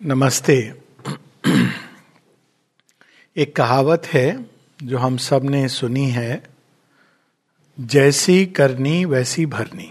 [0.00, 0.54] नमस्ते।
[3.36, 4.44] एक कहावत है
[4.80, 6.42] जो हम सबने सुनी है,
[7.78, 9.90] जैसी करनी वैसी भरनी।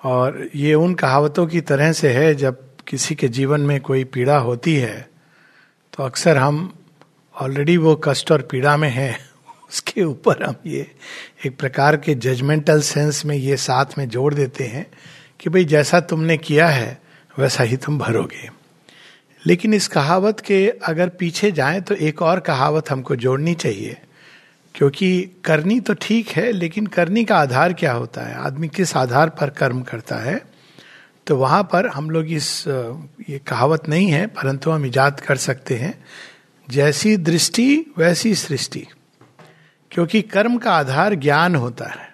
[0.00, 4.38] और ये उन कहावतों की तरह से है, जब किसी के जीवन में कोई पीड़ा
[4.38, 5.08] होती है
[5.92, 6.72] तो अक्सर हम
[7.36, 9.18] ऑलरेडी वो कष्ट और पीड़ा में हैं,
[9.70, 10.90] उसके ऊपर हम ये
[11.46, 14.86] एक प्रकार के जजमेंटल सेंस में ये साथ में जोड़ देते हैं
[15.40, 17.07] कि भाई जैसा तुमने किया है
[17.38, 18.48] वैसा ही तुम भरोगे।
[19.44, 23.96] लेकिन इस कहावत के अगर पीछे जाएँ तो एक और कहावत हमको जोड़नी चाहिए,
[24.74, 28.34] क्योंकि करनी तो ठीक है, लेकिन करनी का आधार क्या होता है?
[28.36, 30.40] आदमी किस आधार पर कर्म करता है?
[31.26, 35.76] तो वहाँ पर हम लोग इस ये कहावत नहीं है, परंतु हम इजाद कर सकते
[35.76, 35.94] हैं।
[36.68, 38.86] जैसी दृष्टि, वैसी सृष्टि।
[39.90, 42.07] क्योंकि कर्म का आधार ज्ञान होता है।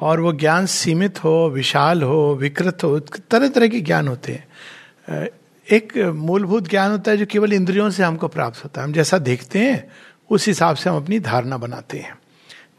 [0.00, 4.48] और वो ज्ञान सीमित हो, विशाल हो, विकृत हो, तरह तरह के ज्ञान होते हैं।
[5.70, 9.18] एक मूलभूत ज्ञान होता है जो केवल इंद्रियों से हमको प्राप्त होता है। हम जैसा
[9.18, 9.92] देखते हैं,
[10.30, 12.18] उस हिसाब से हम अपनी धारणा बनाते हैं।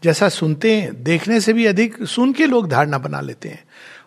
[0.03, 3.63] जैसा सुनते हैं, देखने से भी अधिक सुन के लोग धारणा बना लेते हैं।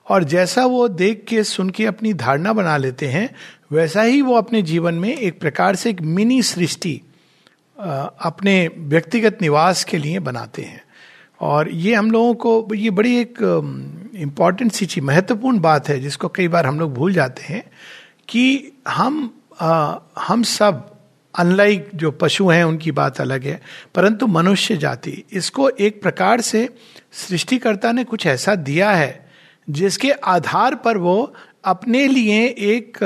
[0.09, 3.35] और जैसा वो देख के, सुन के अपनी धारणा बना लेते हैं,
[3.73, 7.01] वैसा ही वो अपने जीवन में एक प्रकार से एक मिनी सृष्टि
[8.21, 10.85] अपने व्यक्तिगत निवास के लिए बनाते हैं।
[11.41, 13.39] और ये हम लोगों को ये बड़ी एक
[14.15, 17.65] इंपॉर्टेंट सी चीज़ महत्वपूर्ण बात है जिसको कई बार हम लोग भूल जाते हैं
[18.29, 20.97] कि हम आ, हम सब
[21.39, 23.63] अनलाइक जो पशु हैं उनकी बात अलग है
[23.95, 26.69] परंतु मनुष्य जाति इसको एक प्रकार से
[27.13, 29.31] सृष्टिकर्ता ने कुछ ऐसा दिया है
[29.71, 32.99] जिसके आधार पर वो अपने लिए एक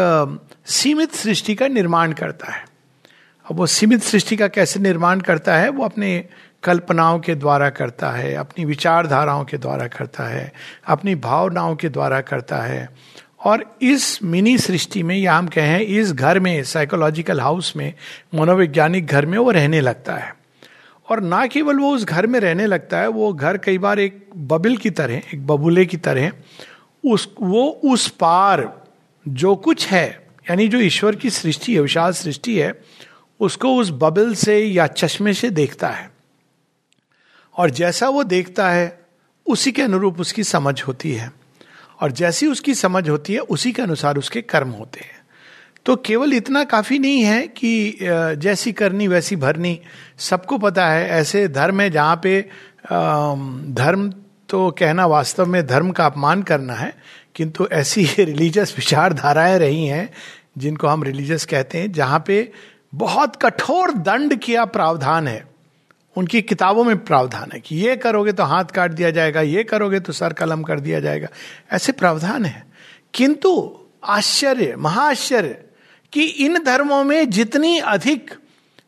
[0.67, 2.65] सीमित सृष्टि का निर्माण करता है।
[3.51, 6.29] अब वो सीमित सृष्टि का कैसे निर्माण करता है वो अपने
[6.65, 10.53] कल्पनाओं के द्वारा करता है, अपनी विचारधाराओं के द्वारा करता है,
[10.87, 12.91] अपनी भावनाओं के द्वारा करता है।
[13.45, 17.95] और इस मिनी सृष्टि में, या हम कहें इस घर में साइकोलॉजिकल हाउस में,
[18.35, 20.37] मनोवैज्ञानिक घर में वो रहने लगता है।
[21.11, 24.27] और ना केवल वो उस घर में रहने लगता है, वो घर कई बार एक
[24.37, 26.33] बबिल की तरह, एक बबूले की तरह,
[27.07, 28.83] उस, वो उस पार
[29.29, 32.81] जो कुछ है, यानी जो ईश्वर की सृष्टि है, विशाल सृष्टि है,
[33.41, 36.14] उसको उस बबिल से या चश्मे से देखता है।
[37.57, 38.99] और जैसा वो देखता है,
[39.47, 41.33] उसी के अनुरूप उसकी समझ होती है।
[42.03, 45.23] और जैसी उसकी समझ होती है, उसी के अनुसार उसके कर्म होते हैं।
[45.87, 49.81] तो केवल इतना काफ़ी नहीं है कि जैसी करनी, वैसी भरनी,
[50.19, 52.41] सबको पता है, ऐसे धर्म है जहाँ पे
[53.75, 54.11] धर्म
[54.49, 56.95] तो कहना वास्तव में धर्म का अपमान करना है,
[57.35, 60.11] किंतु ऐसी रिलीजियस विचारधाराएँ रही हैं,
[60.59, 62.53] जिनको हम रिलीजियस कहते हैं, जहाँ पे
[62.95, 65.54] बहुत कठोर दंड किया प्रावधान है।
[66.17, 70.01] उनकी किताबों में प्रावधान है कि ये करोगे तो हाथ काट दिया जाएगा, ये करोगे
[70.01, 71.29] तो सर कलम कर दिया जाएगा।
[71.73, 72.67] ऐसे प्रावधान है।
[73.15, 75.65] किंतु आश्चर्य, महाआश्चर्य
[76.13, 78.31] कि इन धर्मों में जितनी अधिक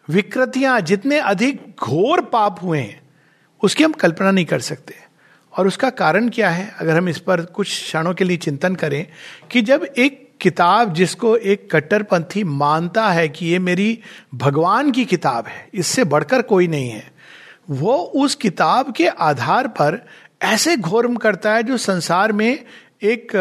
[0.08, 3.00] विकृतियाँ, जितने अधिक घोर पाप हुए हैं,
[3.62, 4.94] उसकी हम कल्पना नहीं कर सकते।
[5.56, 6.74] और उसका कारण क्या है?
[6.78, 9.06] अगर हम इस पर कुछ क्षणों के लिए चिंतन करें
[9.50, 13.98] कि जब एक किताब जिसको एक कट्टरपंथी मानता है कि ये मेरी
[14.34, 17.15] भगवान की किताब है, इससे बढ़कर कोई नहीं है
[17.70, 20.06] वो उस किताब के आधार पर
[20.42, 22.64] ऐसे घोरम करता है जो संसार में
[23.02, 23.32] एक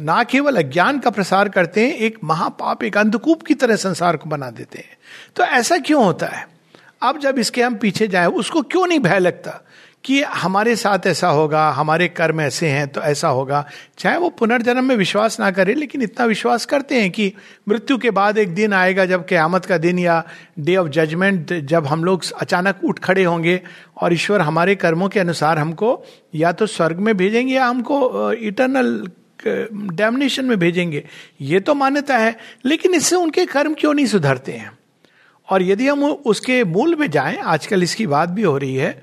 [0.00, 4.30] ना केवल अज्ञान का प्रसार करते हैं, एक महापाप, एक अंधकूप की तरह संसार को
[4.30, 4.96] बना देते हैं।
[5.36, 6.48] तो ऐसा क्यों होता है?
[7.02, 9.60] अब जब इसके हम पीछे जाए, उसको क्यों नहीं भय लगता?
[10.04, 13.64] कि हमारे साथ ऐसा होगा, हमारे कर्म ऐसे हैं तो ऐसा होगा।
[13.98, 17.32] चाहे वो पुनर्जन्म में विश्वास ना करे, लेकिन इतना विश्वास करते हैं कि
[17.68, 20.22] मृत्यु के बाद एक दिन आएगा जब क्यामत का दिन या
[20.58, 23.60] डे ऑफ़ जजमेंट जब हम लोग अचानक उठ खड़े होंगे
[23.96, 26.04] और ईश्वर हमारे कर्मों के अनुसार हमको
[26.34, 29.10] या तो स्वर्ग में भेजेंगे या हमको इटरनल
[29.46, 31.04] डैमनेशन में भेजेंगे।
[31.40, 34.70] ये तो मान्यता है, लेकिन इससे उनके कर्म क्यों नहीं सुधरते हैं?
[35.48, 39.02] और यदि हम उसके मूल में जाएँ, आजकल इसकी बात भी हो रही है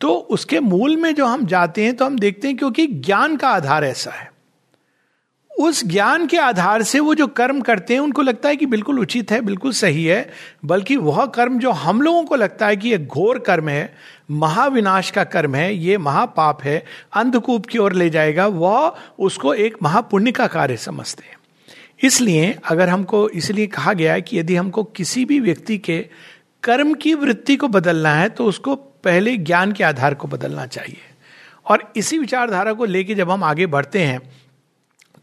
[0.00, 3.48] तो उसके मूल में जो हम जाते हैं तो हम देखते हैं क्योंकि ज्ञान का
[3.48, 4.30] आधार ऐसा है।
[5.58, 9.00] उस ज्ञान के आधार से वो जो कर्म करते हैं, उनको लगता है कि बिल्कुल
[9.00, 10.30] उचित है, बिल्कुल सही है,
[10.64, 13.94] बल्कि वह कर्म जो हम लोगों को लगता है कि ये घोर कर्म है,
[14.30, 19.76] महाविनाश का कर्म है, ये महापाप है, अंधकूप की ओर ले जाएगा, वह उसको एक
[19.82, 21.36] महापुण्य का कार्य समझते हैं।
[22.02, 26.06] इसलिए अगर हमको, इसलिए कहा गया है कि यदि हमको किसी भी व्यक्ति के
[26.62, 31.00] कर्म की वृत्ति को बदलना है तो उसको पहले ज्ञान के आधार को बदलना चाहिए।
[31.66, 34.20] और इसी विचारधारा को लेके जब हम आगे बढ़ते हैं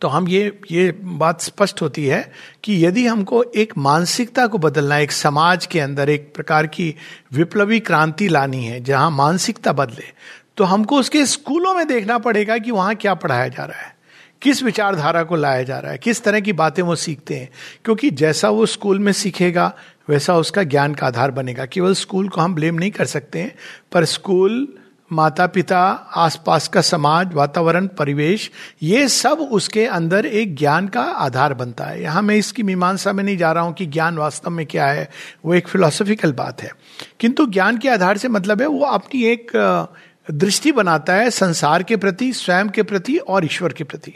[0.02, 2.22] तो हम ये ये बात स्पष्ट होती है
[2.64, 6.94] कि यदि हमको एक मानसिकता को बदलना, एक समाज के अंदर एक प्रकार की
[7.34, 10.12] विप्लवी क्रांति लानी है, जहाँ मानसिकता बदले
[10.58, 13.96] तो हमको उसके स्कूलों में देखना पड़ेगा कि वहाँ क्या पढ़ाया जा रहा है,
[14.42, 17.50] किस विचारधारा को लाया जा रहा है, किस तरह की बातें वो सीखते हैं।
[17.86, 19.74] क्योंकि जैसा वो स्कूल में सीखेगा
[20.10, 23.56] वैसा उसका ज्ञान का आधार बनेगा केवल स्कूल को हम ब्लेम नहीं कर सकते हैं,
[23.92, 24.68] पर स्कूल
[25.12, 25.80] माता पिता
[26.16, 28.52] आसपास का समाज, वातावरण, परिवेश,
[28.84, 33.24] ये सब उसके अंदर एक ज्ञान का आधार बनता है। यहाँ मैं इसकी मीमांसा में
[33.24, 35.10] नहीं जा रहा हूँ कि ज्ञान वास्तव में क्या है,
[35.46, 36.72] वो एक फिलोसफिकल बात है।
[37.20, 39.52] किंतु ज्ञान के आधार से मतलब है वो अपनी एक
[40.32, 44.14] दृष्टि बनाता है संसार के प्रति, स्वयं के प्रति और ईश्वर के प्रति।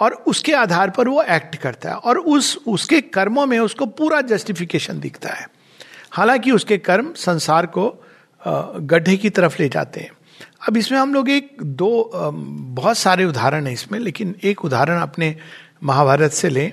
[0.00, 4.20] और उसके आधार पर वो एक्ट करता है और उस, उसके कर्मों में उसको पूरा
[4.20, 5.46] जस्टिफिकेशन दिखता है।
[6.10, 7.88] हालाँकि उसके कर्म संसार को
[8.80, 10.10] गड्ढे की तरफ़ ले जाते हैं।
[10.68, 15.36] अब इसमें हम लोग एक दो बहुत सारे उदाहरण हैं इसमें, लेकिन एक उदाहरण अपने
[15.82, 16.72] महाभारत से लें।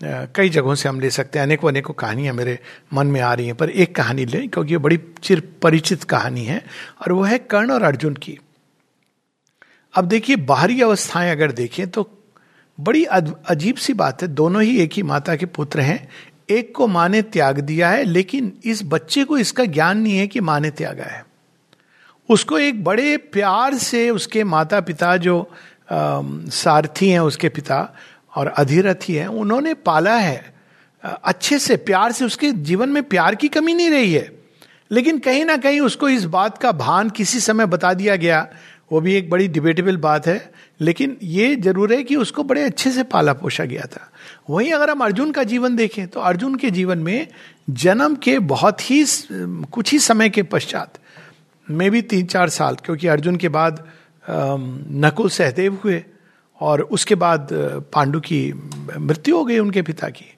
[0.00, 2.58] कई जगहों से हम ले सकते हैं। अनेकों अनेकों कहानियाँ मेरे
[2.92, 6.44] मन में आ रही हैं, पर एक कहानी लें, क्योंकि ये बड़ी चिर परिचित कहानी
[6.44, 6.64] है,
[7.02, 8.38] और वो है कर्ण और अर्जुन की।
[9.94, 12.02] अब देखिए बाहरी अवस्थाएँ अगर देखें तो
[12.80, 16.08] बड़ी अजीब सी बात है दोनों ही एक ही माता के पुत्र हैं
[16.50, 20.26] एक को माँ ने त्याग दिया है लेकिन इस बच्चे को इसका ज्ञान नहीं है
[20.26, 21.24] कि माँ ने त्यागा है।
[22.28, 26.20] उसको एक बड़े प्यार से उसके माता पिता जो आ,
[26.50, 27.96] सारथी हैं उसके पिता
[28.34, 30.54] और अधिरथी हैं उन्होंने पाला है।
[31.04, 34.30] अच्छे से प्यार से उसके जीवन में प्यार की कमी नहीं रही है।
[34.90, 38.48] लेकिन कहीं ना कहीं उसको इस बात का भान किसी समय बता दिया गया
[38.90, 42.90] वो भी एक बड़ी डिबेटेबल बात है, लेकिन ये ज़रूर है कि उसको बड़े अच्छे
[42.90, 44.10] से पाला पोषा गया था।
[44.50, 47.26] वहीं अगर हम अर्जुन का जीवन देखें तो अर्जुन के जीवन में
[47.70, 49.04] जन्म के बहुत ही
[49.72, 50.98] कुछ ही समय के पश्चात,
[51.68, 53.84] में भी तीन चार साल, क्योंकि अर्जुन के बाद
[54.24, 56.02] नकुल सहदेव हुए,
[56.60, 57.48] और उसके बाद
[57.92, 58.52] पांडु की
[58.98, 60.32] मृत्यु हो गई उनके पिता की।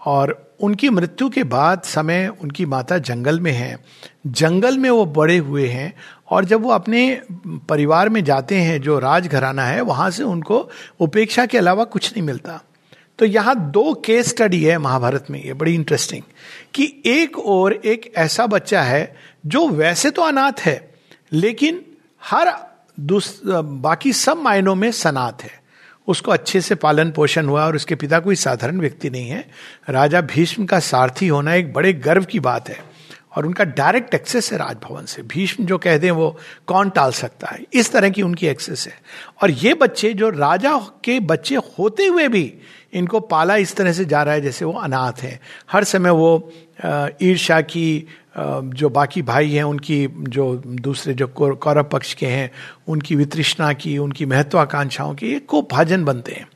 [0.00, 3.78] और उनकी मृत्यु के बाद समय उनकी माता जंगल में है।
[4.26, 5.92] जंगल में वो बड़े हुए हैं
[6.32, 7.20] और जब वो अपने
[7.68, 10.68] परिवार में जाते हैं, जो राजघराना है, वहाँ से उनको
[11.00, 12.60] उपेक्षा के अलावा कुछ नहीं मिलता।
[13.18, 16.22] तो यहाँ दो केस स्टडी है महाभारत में, ये बड़ी इंटरेस्टिंग
[16.74, 20.94] कि एक और एक ऐसा बच्चा है, जो वैसे तो अनाथ है,
[21.32, 21.84] लेकिन
[22.22, 22.52] हर
[23.00, 25.60] बाकी सब मायनों में सनात है।
[26.08, 29.44] उसको अच्छे से पालन पोषण हुआ और उसके पिता कोई साधारण व्यक्ति नहीं है।
[29.88, 32.91] राजा भीष्म का सारथी होना एक बड़े गर्व की बात है।
[33.36, 36.36] और उनका डायरेक्ट एक्सेस है राजभवन से। भीष्म जो कह दें वो
[36.66, 37.64] कौन टाल सकता है?
[37.72, 38.94] इस तरह की उनकी एक्सेस है।
[39.42, 42.52] और ये बच्चे जो राजा के बच्चे होते हुए भी
[42.92, 45.40] इनको पाला इस तरह से जा रहा है जैसे वो अनाथ है।
[45.72, 46.52] हर समय वो
[47.22, 48.06] ईर्षा की
[48.38, 52.50] जो बाकी भाई हैं, उनकी जो दूसरे जो कौरव पक्ष के हैं,
[52.88, 56.48] उनकी वितृष्णा की, उनकी महत्वाकांक्षाओं की एक को भाजन बनते हैं।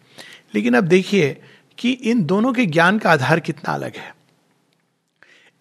[0.55, 1.37] लेकिन अब देखिए
[1.79, 4.16] कि इन दोनों के ज्ञान का आधार कितना अलग है।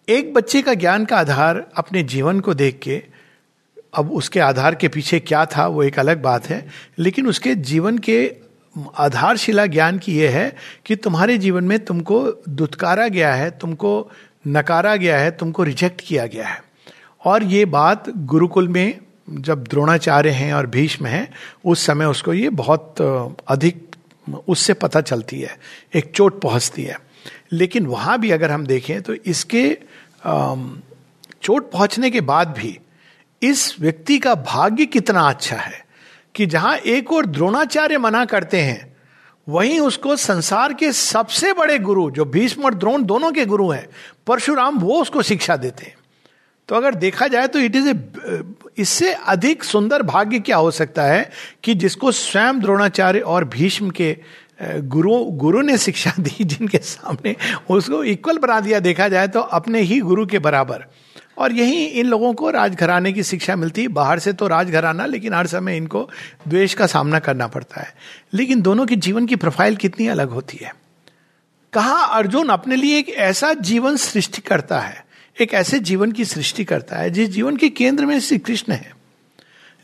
[0.08, 3.02] एक बच्चे का ज्ञान का आधार अपने जीवन को देख के,
[3.94, 6.66] अब उसके आधार के पीछे क्या था, वो एक अलग बात है।
[6.98, 8.34] लेकिन उसके जीवन के
[8.96, 10.56] आधारशिला ज्ञान की यह है
[10.86, 14.10] कि तुम्हारे जीवन में तुमको दुत्कारा गया है, तुमको
[14.46, 16.62] नकारा गया है, तुमको रिजेक्ट किया गया है।
[17.24, 18.98] और ये बात गुरुकुल में
[19.30, 21.32] जब द्रोणाचार्य हैं और भीष्म हैं,
[21.64, 23.00] उस समय उसको ये बहुत
[23.48, 23.86] अधिक
[24.48, 25.58] उससे पता चलती है,
[25.94, 27.00] एक चोट पहुँचती है।
[27.52, 29.78] लेकिन वहाँ भी अगर हम देखें तो इसके
[30.26, 32.78] चोट पहुँचने के बाद भी
[33.42, 35.84] इस व्यक्ति का भाग्य कितना अच्छा है
[36.34, 38.96] कि जहाँ एक और द्रोणाचार्य मना करते हैं,
[39.46, 43.86] वहीं उसको संसार के सबसे बड़े गुरु, जो भीष्म और द्रोण दोनों के गुरु हैं,
[44.26, 45.94] परशुराम, वो उसको शिक्षा देते हैं।
[46.68, 48.42] तो अगर देखा जाए तो इट इज़ ए
[48.78, 51.30] इससे अधिक सुंदर भाग्य क्या हो सकता है
[51.64, 54.16] कि जिसको स्वयं द्रोणाचार्य और भीष्म के
[54.62, 57.36] गुरु गुरु ने शिक्षा दी जिनके सामने,
[57.70, 60.84] उसको इक्वल बना दिया। देखा जाए तो अपने ही गुरु के बराबर।
[61.38, 65.34] और यही इन लोगों को राजघराने की शिक्षा मिलती। है बाहर से तो राजघराना लेकिन
[65.34, 66.10] हर समय इनको
[66.48, 67.94] द्वेष का सामना करना पड़ता है।
[68.34, 70.74] लेकिन दोनों के जीवन की प्रोफ़ाइल कितनी अलग होती है।
[71.72, 75.06] कहा अर्जुन अपने लिए एक ऐसा जीवन सृष्टि करता है,
[75.40, 78.92] एक ऐसे जीवन की सृष्टि करता है, जिस जीवन के केंद्र में श्री कृष्ण है,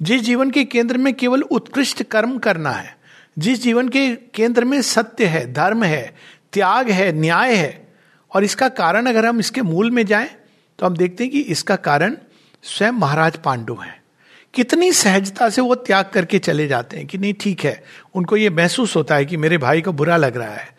[0.03, 3.02] जिस जीवन के केंद्र में केवल उत्कृष्ट कर्म करना है।
[3.37, 6.15] जिस जीवन के केंद्र में सत्य है, धर्म है,
[6.53, 7.89] त्याग है, न्याय है,
[8.33, 10.29] और इसका कारण अगर हम इसके मूल में जाएँ
[10.79, 12.17] तो हम देखते हैं कि इसका कारण
[12.65, 14.01] स्वयं महाराज पांडु हैं।
[14.55, 17.83] कितनी सहजता से वो त्याग करके चले जाते हैं कि नहीं, ठीक है,
[18.15, 20.71] उनको ये महसूस होता है कि मेरे भाई को बुरा लग रहा है।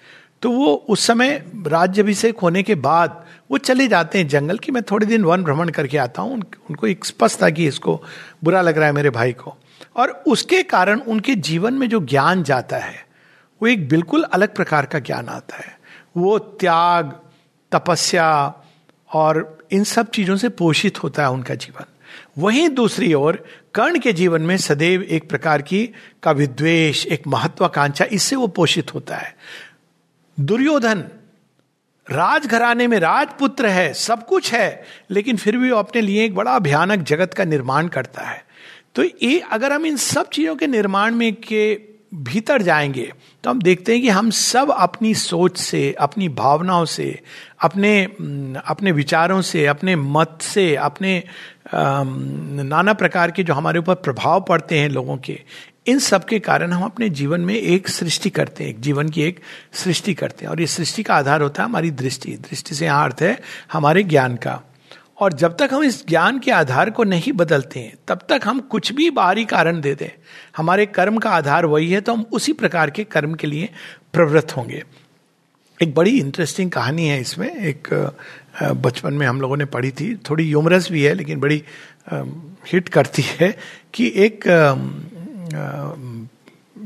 [0.41, 1.31] तो वो उस समय
[1.67, 5.69] राज्यभिषेक होने के बाद वो चले जाते हैं जंगल की मैं थोड़े दिन वन भ्रमण
[5.69, 6.33] करके आता हूँ
[6.69, 8.01] उनको एक स्पष्ट था कि इसको
[8.43, 9.55] बुरा लग रहा है मेरे भाई को।
[9.95, 13.07] और उसके कारण उनके जीवन में जो ज्ञान जाता है,
[13.62, 15.79] वो एक बिल्कुल अलग प्रकार का ज्ञान आता है।
[16.17, 17.19] वो त्याग,
[17.71, 18.53] तपस्या
[19.13, 21.85] और इन सब चीज़ों से पोषित होता है उनका जीवन।
[22.38, 25.89] वहीं दूसरी ओर, कर्ण के जीवन में सदैव एक प्रकार की
[26.23, 29.35] का विद्वेश एक महत्वाकांक्षा, इससे वो पोषित होता है।
[30.39, 31.03] दुर्योधन
[32.12, 36.59] राजघराने में राजपुत्र है, सब कुछ है, लेकिन फिर भी वो अपने लिए एक बड़ा
[36.59, 38.52] भयानक जगत का निर्माण करता है।
[38.95, 43.62] तो ये अगर हम इन सब चीज़ों के निर्माण में के भीतर जाएँगे तो हम
[43.62, 47.19] देखते हैं कि हम सब अपनी सोच से, अपनी भावनाओं से,
[47.62, 48.03] अपने
[48.67, 51.23] अपने विचारों से, अपने मत से, अपने
[51.73, 55.39] नाना प्रकार के जो हमारे ऊपर प्रभाव पड़ते हैं लोगों के,
[55.88, 59.21] इन सब के कारण हम अपने जीवन में एक सृष्टि करते हैं, एक जीवन की
[59.21, 59.39] एक
[59.73, 63.05] सृष्टि करते हैं। और ये सृष्टि का आधार होता है हमारी दृष्टि। दृष्टि से यहाँ
[63.05, 63.41] अर्थ है
[63.73, 64.72] हमारे ज्ञान का।
[65.17, 68.60] और जब तक हम इस ज्ञान के आधार को नहीं बदलते हैं, तब तक हम
[68.62, 70.10] कुछ भी बाहरी कारण दे दें।
[70.58, 73.70] हमारे कर्म का आधार वही है तो हम उसी प्रकार के कर्म के लिए
[74.13, 74.84] प्रवृत्त होंगे।
[75.79, 77.88] एक बड़ी इंटरेस्टिंग कहानी है इसमें। एक
[78.62, 81.63] बचपन में हम लोगों ने पढ़ी थी। थोड़ी यूमरस भी है, लेकिन बड़ी
[82.67, 83.55] हिट करती है
[83.93, 84.48] कि एक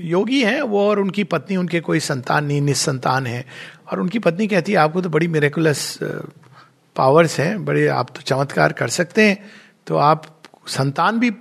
[0.01, 3.45] योगी हैं, वो और उनकी पत्नी, उनके कोई संतान नहीं निसंतान है।
[3.91, 5.97] और उनकी पत्नी कहती है, आपको तो बड़ी मेरेकुलस
[6.97, 9.37] पावर्स हैं, बड़े आप तो चमत्कार कर सकते हैं
[9.87, 10.25] तो आप
[10.67, 11.31] संतान भी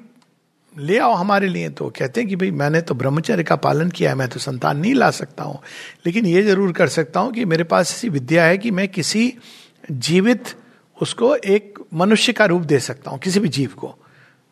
[0.74, 4.10] ले आओ हमारे लिए तो कहते हैं कि भाई मैंने तो ब्रह्मचर्य का पालन किया
[4.10, 5.60] है, मैं तो संतान नहीं ला सकता हूँ।
[6.06, 9.32] लेकिन ये ज़रूर कर सकता हूँ कि मेरे पास ऐसी विद्या है कि मैं किसी
[9.90, 10.54] जीवित
[10.98, 13.88] उसको एक मनुष्य का रूप दे सकता हूँ, किसी भी जीव को।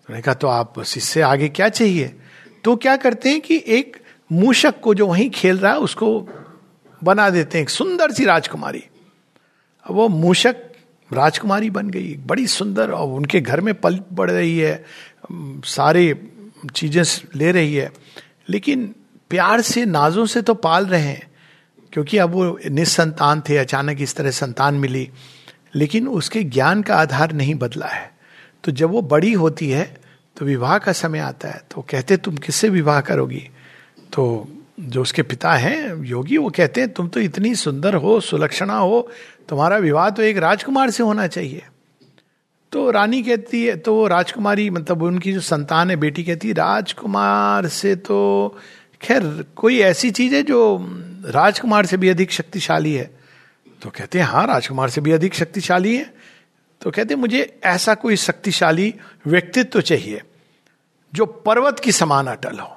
[0.09, 2.15] तो कहा तो आप इससे आगे क्या चाहिए?
[2.65, 3.97] तो क्या करते हैं कि एक
[4.31, 6.21] मूषक को जो वहीं खेल रहा है, उसको
[7.03, 8.85] बना देते हैं, एक सुंदर सी राजकुमारी।
[9.87, 10.57] अब वो मूषक
[11.11, 14.85] राजकुमारी बन गई। बड़ी सुंदर और उनके घर में पल बढ़ रही है,
[15.65, 16.31] सारे
[16.75, 17.03] चीज़ें
[17.37, 17.93] ले रही है।
[18.49, 18.95] लेकिन
[19.31, 21.31] प्यार से, नाजों से तो पाल रहे हैं,
[21.93, 25.09] क्योंकि अब वो निसंतान थे, अचानक इस तरह संतान मिली।
[25.75, 28.11] लेकिन उसके ज्ञान का आधार नहीं बदला है।
[28.65, 29.97] तो जब वो बड़ी होती है
[30.37, 33.49] तो विवाह का समय आता है। तो कहते, तुम किससे विवाह करोगी?
[34.13, 34.49] तो
[34.81, 39.09] जो उसके पिता हैं, योगी, वो कहते हैं, तुम तो इतनी सुंदर हो, सुलक्षणा हो
[39.49, 41.63] तुम्हारा विवाह तो एक राजकुमार से होना चाहिए।
[42.73, 47.67] तो रानी कहती है तो राजकुमारी मतलब उनकी जो संतान है, बेटी कहती है, राजकुमार
[47.69, 48.59] से तो
[49.01, 50.61] खैर, कोई ऐसी चीज़ है जो
[51.25, 53.11] राजकुमार से भी अधिक शक्तिशाली है?
[53.83, 56.13] तो कहते हैं हाँ राजकुमार से भी अधिक शक्तिशाली है।
[56.81, 58.95] तो कहते मुझे ऐसा कोई शक्तिशाली
[59.27, 60.23] व्यक्तित्व चाहिए
[61.13, 62.69] जो पर्वत की समान अटल हो।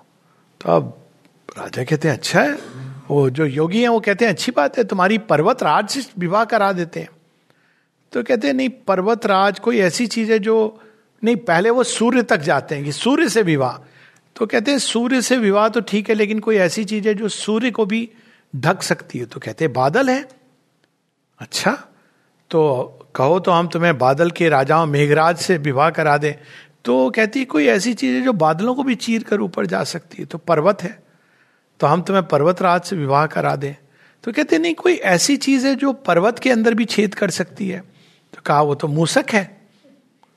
[0.61, 0.93] तो अब
[1.57, 2.53] राजा कहते हैं अच्छा है
[3.09, 6.45] वो जो योगी हैं, वो कहते हैं, अच्छी बात है, तुम्हारी पर्वत राज से विवाह
[6.45, 7.09] करा देते हैं।
[8.11, 10.81] तो कहते हैं, नहीं, पर्वत राज कोई ऐसी चीज़ है जो,
[11.23, 13.85] नहीं, पहले वो सूर्य तक जाते हैं कि सूर्य से विवाह।
[14.35, 17.27] तो कहते हैं, सूर्य से विवाह तो ठीक है, लेकिन कोई ऐसी चीज़ है जो
[17.27, 18.09] सूर्य को भी
[18.55, 19.25] ढक सकती है?
[19.25, 20.29] तो कहते हैं, बादल है।
[21.39, 21.71] अच्छा
[22.49, 22.83] तो
[23.15, 26.33] कहो तो हम तुम्हें बादल के राजाओं मेघराज से विवाह करा दें।
[26.85, 29.83] तो कहती है, कोई ऐसी चीज़ है जो बादलों को भी चीर कर ऊपर जा
[29.83, 30.25] सकती है?
[30.25, 31.06] तो पर्वत है।
[31.79, 33.73] तो हम तुम्हें पर्वत राज से विवाह करा दें।
[34.23, 37.69] तो कहते नहीं, कोई ऐसी चीज़ है जो पर्वत के अंदर भी छेद कर सकती
[37.69, 37.79] है?
[38.33, 39.61] तो कहा, वो तो मूसक है।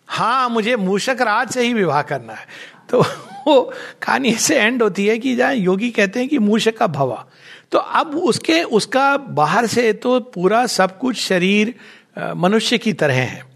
[0.07, 2.47] हाँ मुझे मूषक राज से ही विवाह करना है।
[2.91, 3.01] तो
[3.47, 7.27] वो कहानी से एंड होती है कि जहाँ योगी कहते हैं कि मूषक का भवा।
[7.73, 11.75] तो अब उसके, उसका बाहर से तो पूरा सब कुछ शरीर
[12.19, 13.51] मनुष्य की तरह है।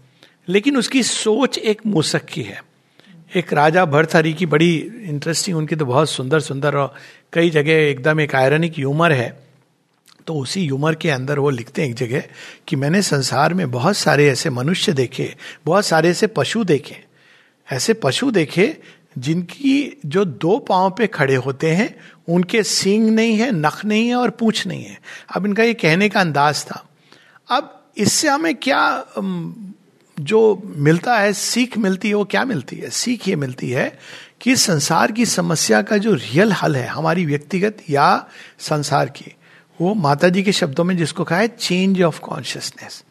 [0.49, 2.63] लेकिन उसकी सोच एक मूसक की है।
[3.35, 6.93] एक राजा भरथरी की बड़ी इंटरेस्टिंग उनकी तो बहुत सुंदर सुंदर और
[7.33, 9.45] कई जगह एकदम एक आयरनिक ह्यूमर है।
[10.27, 12.23] तो उसी ह्यूमर के अंदर वो लिखते हैं एक जगह
[12.67, 16.97] कि मैंने संसार में बहुत सारे ऐसे मनुष्य देखे, बहुत सारे ऐसे पशु देखे,
[17.67, 18.75] ऐसे पशु देखे
[19.17, 21.95] जिनकी जो दो पाँव पे खड़े होते हैं,
[22.29, 24.99] उनके सींग नहीं है, नख नहीं है और पूछ नहीं है।
[25.35, 26.83] अब इनका ये कहने का अंदाज था।
[27.49, 29.05] अब इससे हमें क्या
[30.19, 32.89] जो मिलता है, सीख मिलती है, वो क्या मिलती है?
[32.89, 33.99] सीख ये मिलती है
[34.41, 38.27] कि संसार की समस्या का जो रियल हल है, हमारी व्यक्तिगत या
[38.59, 39.35] संसार की,
[39.81, 43.03] वो माता जी के शब्दों में जिसको कहा है चेंज ऑफ़ कॉन्शियसनेस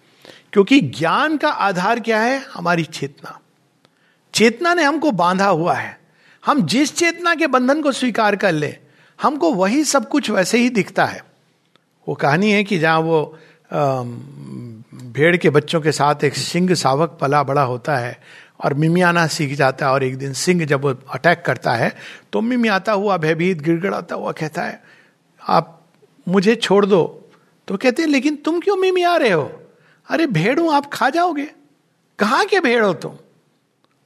[0.52, 2.44] क्योंकि ज्ञान का आधार क्या है?
[2.54, 3.40] हमारी चेतना।
[4.34, 6.00] चेतना ने हमको बांधा हुआ है।
[6.46, 8.76] हम जिस चेतना के बंधन को स्वीकार कर ले,
[9.22, 11.24] हमको वही सब कुछ वैसे ही दिखता है।
[12.08, 13.38] वो कहानी है कि जहाँ वो
[15.14, 18.20] भेड़ के बच्चों के साथ एक सिंह सावक पला बड़ा होता है
[18.64, 21.94] और मिमियाना सीख जाता है और एक दिन सिंह जब वो अटैक करता है
[22.32, 24.82] तो मिमियाता हुआ भयभीत, गिड़गड़ाता हुआ कहता है,
[25.48, 25.84] आप
[26.28, 27.30] मुझे छोड़ दो।
[27.68, 29.62] तो कहते हैं, लेकिन तुम क्यों मिमिया रहे हो?
[30.08, 31.50] अरे भेड़ आप खा जाओगे।
[32.18, 33.16] कहाँ के भेड़ हो तुम?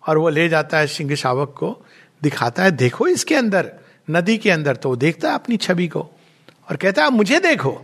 [0.09, 1.85] और वो ले जाता है सिंह शावक को,
[2.23, 3.73] दिखाता है, देखो इसके अंदर,
[4.11, 6.01] नदी के अंदर। तो वो देखता है अपनी छवि को
[6.71, 7.81] और कहता है मुझे देखो।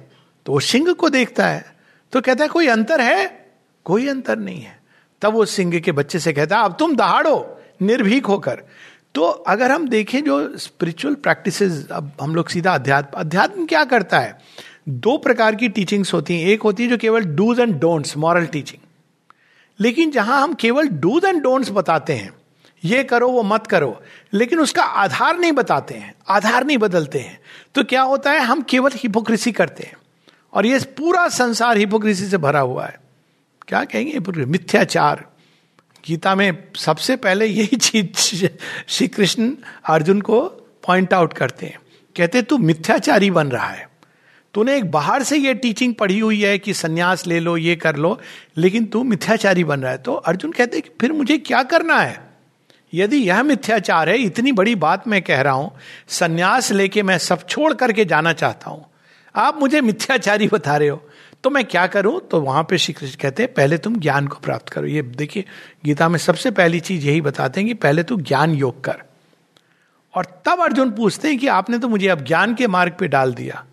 [0.46, 1.73] तो वो सिंह को देखता है
[2.14, 3.26] तो कहता है, कोई अंतर है?
[3.86, 4.78] कोई अंतर नहीं है.
[5.22, 8.62] तब वो सिंह के बच्चे से कहता है अब तुम दहाड़ो, निर्भीक होकर।
[9.14, 14.18] तो अगर हम देखें जो स्पिरिचुअल प्रैक्टिस अब हम लोग सीधा अध्यात्म अध्यात्म क्या करता
[14.18, 14.38] है?
[14.88, 18.46] दो प्रकार की टीचिंग्स होती हैं। एक होती है जो केवल dos and don'ts moral
[18.46, 18.82] teaching
[19.78, 22.30] लेकिन जहाँ हम केवल डूज एंड डोंट्स बताते हैं,
[22.82, 24.00] ये करो, वो मत करो,
[24.32, 27.38] लेकिन उसका आधार नहीं बताते हैं, आधार नहीं बदलते हैं
[27.74, 28.40] तो क्या होता है?
[28.40, 29.96] हम केवल हिपोक्रेसी करते हैं।
[30.54, 33.00] और ये पूरा संसार हिपोक्रेसी से भरा हुआ है।
[33.68, 35.24] क्या कहेंगे मिथ्याचार।
[36.06, 38.46] गीता में सबसे पहले यही चीज़
[38.88, 39.52] श्री कृष्ण
[39.88, 40.40] अर्जुन को
[40.86, 41.78] पॉइंट आउट करते हैं।
[42.16, 43.88] कहते तू मिथ्याचारी बन रहा है।
[44.54, 47.96] तूने एक बाहर से ये टीचिंग पढ़ी हुई है कि सन्यास ले लो, ये कर
[47.96, 48.20] लो,
[48.56, 52.20] लेकिन तू मिथ्याचारी बन रहा है। तो अर्जुन कहते कि फिर मुझे क्या करना है?
[52.94, 55.76] यदि यह मिथ्याचार है, इतनी बड़ी बात मैं कह रहा हूँ,
[56.08, 58.93] सन्यास लेके मैं सब छोड़ करके जाना चाहता हूँ।
[59.36, 61.10] आप मुझे मिथ्याचारी बता रहे हो।
[61.44, 62.28] तो मैं क्या करूँ?
[62.28, 65.44] तो वहाँ पे श्री कृष्ण कहते हैं, पहले तुम ज्ञान को प्राप्त करो। ये देखिए,
[65.84, 68.96] गीता में सबसे पहली चीज़ यही बताते हैं कि पहले तू ज्ञान योग कर।
[70.14, 73.34] और तब अर्जुन पूछते हैं कि आपने तो मुझे अब ज्ञान के मार्ग पे डाल
[73.34, 73.64] दिया।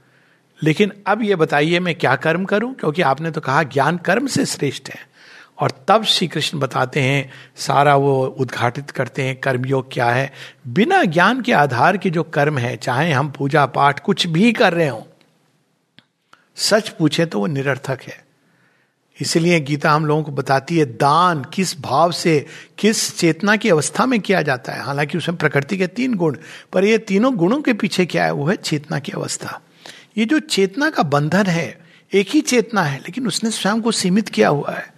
[0.63, 2.73] लेकिन अब ये बताइए, मैं क्या कर्म करूँ?
[2.73, 5.07] क्योंकि आपने तो कहा ज्ञान कर्म से श्रेष्ठ है।
[5.59, 10.31] और तब श्री कृष्ण बताते हैं, सारा वो उद्घाटित करते हैं कर्मयोग क्या है?
[10.67, 14.73] बिना ज्ञान के आधार के जो कर्म है, चाहे हम पूजा पाठ कुछ भी कर
[14.73, 15.07] रहे हो
[16.55, 18.25] सच पूछे तो वो निरर्थक है।
[19.21, 22.45] इसलिए गीता हम लोगों को बताती है, दान किस भाव से,
[22.77, 24.83] किस चेतना की अवस्था में किया जाता है?
[24.83, 26.37] हालाँकि उसमें प्रकृति के तीन गुण,
[26.73, 28.31] पर ये तीनों गुणों के पीछे क्या है?
[28.31, 29.61] वो है चेतना की अवस्था।
[30.17, 31.79] ये जो चेतना का बंधन है,
[32.13, 34.93] एक ही चेतना है, लेकिन उसने स्वयं को सीमित किया हुआ है।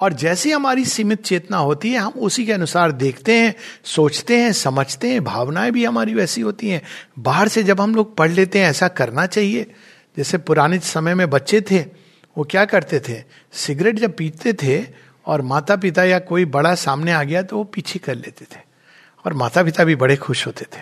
[0.00, 4.52] और जैसे हमारी सीमित चेतना होती है, हम उसी के अनुसार देखते हैं, सोचते हैं,
[4.52, 6.82] समझते हैं, भावनाएँ भी हमारी वैसी होती हैं।
[7.18, 9.74] बाहर से जब हम लोग पढ़ लेते हैं, ऐसा करना चाहिए।
[10.16, 11.80] जैसे पुराने समय में बच्चे थे
[12.38, 13.22] वो क्या करते थे?
[13.52, 14.86] सिगरेट जब पीते थे
[15.26, 18.60] और माता पिता या कोई बड़ा सामने आ गया तो वो पीछे कर लेते थे।
[19.26, 20.80] और माता पिता भी बड़े खुश होते थे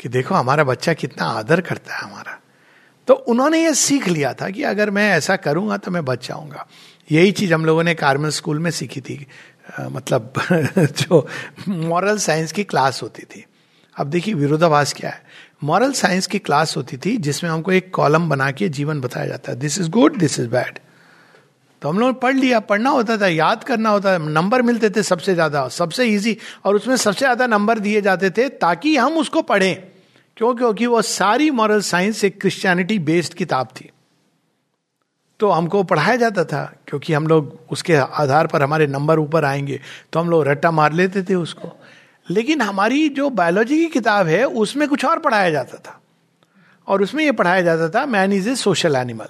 [0.00, 2.40] कि देखो हमारा बच्चा कितना आदर करता है हमारा।
[3.06, 6.66] तो उन्होंने ये सीख लिया था कि अगर मैं ऐसा करूँगा तो मैं बच जाऊँगा।
[7.12, 9.26] यही चीज़ हम लोगों ने कार्मल स्कूल में सीखी थी
[9.80, 10.32] आ, मतलब
[10.78, 11.28] जो
[11.68, 13.44] मॉरल साइंस की क्लास होती थी।
[13.96, 15.22] अब देखिए विरोधाभास क्या है?
[15.62, 19.52] मॉरल साइंस की क्लास होती थी जिसमें हमको एक कॉलम बना के जीवन बताया जाता
[19.52, 20.78] है। This is good this is bad
[21.82, 25.02] तो हम लोग पढ़ लिया, पढ़ना होता था, याद करना होता था, नंबर मिलते थे
[25.02, 29.42] सबसे ज़्यादा, सबसे इजी और उसमें सबसे ज़्यादा नंबर दिए जाते थे ताकि हम उसको
[29.42, 29.76] पढ़ें।
[30.36, 30.54] क्यों?
[30.54, 33.90] क्योंकि वो सारी मॉरल साइंस एक क्रिश्चियनिटी बेस्ड किताब थी।
[35.40, 39.80] तो हमको पढ़ाया जाता था, क्योंकि हम लोग उसके आधार पर हमारे नंबर ऊपर आएँगे
[40.12, 41.72] तो हम लोग रट्टा मार लेते थे उसको।
[42.30, 46.00] लेकिन हमारी जो बायोलॉजी की किताब है, उसमें कुछ और पढ़ाया जाता था।
[46.86, 49.28] और उसमें यह पढ़ाया जाता था man is a social animal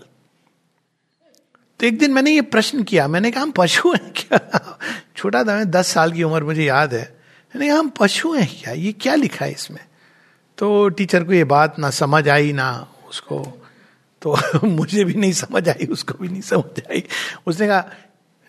[1.81, 4.79] तो एक दिन मैंने ये प्रश्न किया, मैंने कहा, हम पशु हैं क्या?
[5.17, 7.21] छोटा था, मैं दस साल की उम्र, मुझे याद है।
[7.57, 8.73] मैंने कहा, हम पशु हैं क्या?
[8.73, 9.81] ये क्या लिखा है इसमें?
[10.59, 13.65] तो टीचर को ये बात ना समझ आई ना उसको
[14.23, 17.05] तो मुझे भी नहीं समझ आई, उसको भी नहीं समझ आई।
[17.47, 17.91] उसने कहा,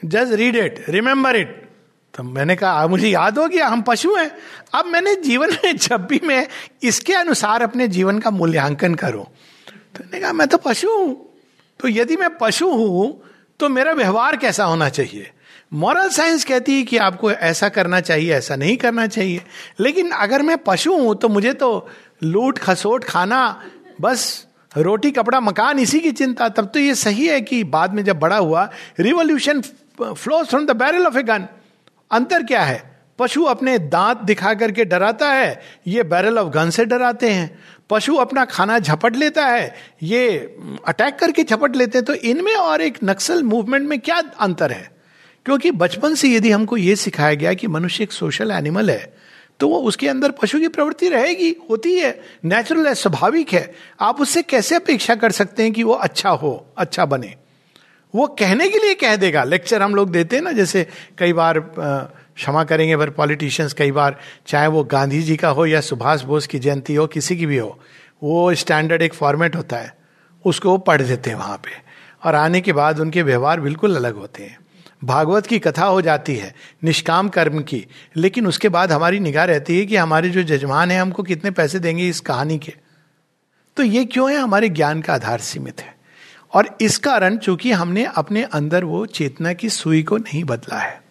[0.06, 1.69] just read it, remember it.
[2.14, 4.32] तो मैंने कहा मुझे याद हो गया, हम पशु हैं।
[4.74, 6.48] अब मैंने जीवन में, जब भी मैं
[6.84, 11.16] इसके अनुसार अपने जीवन का मूल्यांकन करूँ तो मैंने कहा, मैं तो पशु हूँ।
[11.80, 13.22] तो यदि मैं पशु हूँ
[13.60, 15.32] तो मेरा व्यवहार कैसा होना चाहिए?
[15.74, 19.42] मॉरल साइंस कहती है कि आपको ऐसा करना चाहिए, ऐसा नहीं करना चाहिए।
[19.80, 21.88] लेकिन अगर मैं पशु हूँ तो मुझे तो
[22.24, 23.62] लूट, खसोट, खाना,
[24.02, 28.04] बस, रोटी, कपड़ा, मकान, इसी की चिंता। तब तो ये सही है कि बाद में
[28.04, 28.70] जब बड़ा हुआ
[29.00, 31.48] revolution flows from the barrel of a gun
[32.12, 32.84] अंतर क्या है?
[33.20, 38.16] पशु अपने दांत दिखा करके डराता है, ये बैरल ऑफ़ गन से डराते हैं। पशु
[38.16, 40.38] अपना खाना झपट लेता है, ये
[40.88, 44.92] अटैक करके झपट लेते हैं। तो इनमें और एक नक्सल मूवमेंट में क्या अंतर है?
[45.46, 49.14] क्योंकि बचपन से यदि हमको ये सिखाया गया कि मनुष्य एक सोशल एनिमल है
[49.60, 54.22] तो वो उसके अंदर पशु की प्रवृत्ति रहेगी, होती है नेचुरल है, स्वाभाविक है। आप
[54.22, 57.34] उससे कैसे अपेक्षा कर सकते हैं कि वो अच्छा हो अच्छा बने?
[58.16, 61.60] वो कहने के लिए कह देगा। लेक्चर हम लोग देते हैं ना, जैसे कई बार
[61.60, 66.48] क्षमा करेंगे पर पॉलिटिशियंस कई बार, चाहे वो गांधी जी का हो या सुभाष बोस
[66.48, 67.80] की जयंती हो, किसी की भी हो,
[68.24, 69.98] वो स्टैंडर्ड एक फॉर्मेट होता है,
[70.46, 71.72] उसको वो पढ़ देते हैं वहाँ पे।
[72.24, 74.58] और आने के बाद उनके व्यवहार बिल्कुल अलग होते हैं।
[75.04, 77.86] भागवत की कथा हो जाती है, निष्काम कर्म की,
[78.18, 81.80] लेकिन उसके बाद हमारी निगाह रहती है कि हमारे जो जजमान है, हमको कितने पैसे
[81.80, 82.74] देंगे इस कहानी के?
[83.78, 84.38] तो ये क्यों है?
[84.38, 85.99] हमारे ज्ञान का आधार सीमित है।
[86.54, 91.02] और इस कारण चूँकि हमने अपने अंदर वो चेतना की सुई को नहीं बदला है।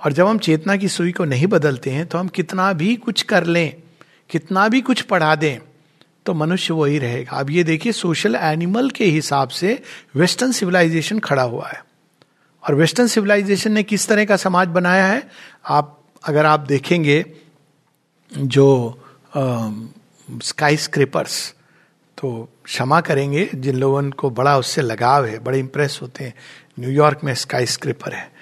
[0.00, 3.22] और जब हम चेतना की सुई को नहीं बदलते हैं तो हम कितना भी कुछ
[3.22, 3.82] कर लें,
[4.30, 5.58] कितना भी कुछ पढ़ा दें
[6.26, 9.82] तो मनुष्य वही रहेगा। अब ये देखिए, सोशल एनिमल के हिसाब से
[10.16, 11.82] वेस्टर्न सिविलाइजेशन खड़ा हुआ है।
[12.62, 15.22] और वेस्टर्न सिविलाइजेशन ने किस तरह का समाज बनाया है?
[15.66, 17.24] आप, अगर आप देखेंगे
[18.32, 19.02] जो
[20.42, 21.54] स्काई स्क्रेपर्स
[22.20, 26.34] तो क्षमा करेंगे जिन लोगों को बड़ा उससे लगाव है, बड़े इंप्रेस होते हैं।
[26.80, 28.32] न्यूयॉर्क में स्काई स्क्रिपर है।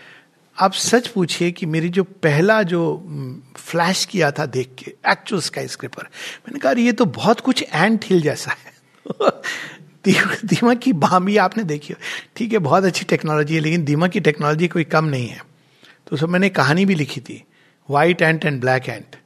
[0.59, 2.83] आप सच पूछिए कि मेरी जो पहला जो
[3.57, 8.01] फ्लैश किया था देख के एक्चुअल स्काई स्क्रिपर मैंने कहा ये तो बहुत कुछ एंड
[8.05, 8.73] हिल जैसा है।
[10.45, 11.95] दीमक की बामी आपने देखी
[12.37, 15.39] ठीक है, बहुत अच्छी टेक्नोलॉजी है, लेकिन दीमक की टेक्नोलॉजी कोई कम नहीं है।
[16.07, 17.45] तो उसमें मैंने कहानी भी लिखी थी
[17.91, 19.17] white ant and black ant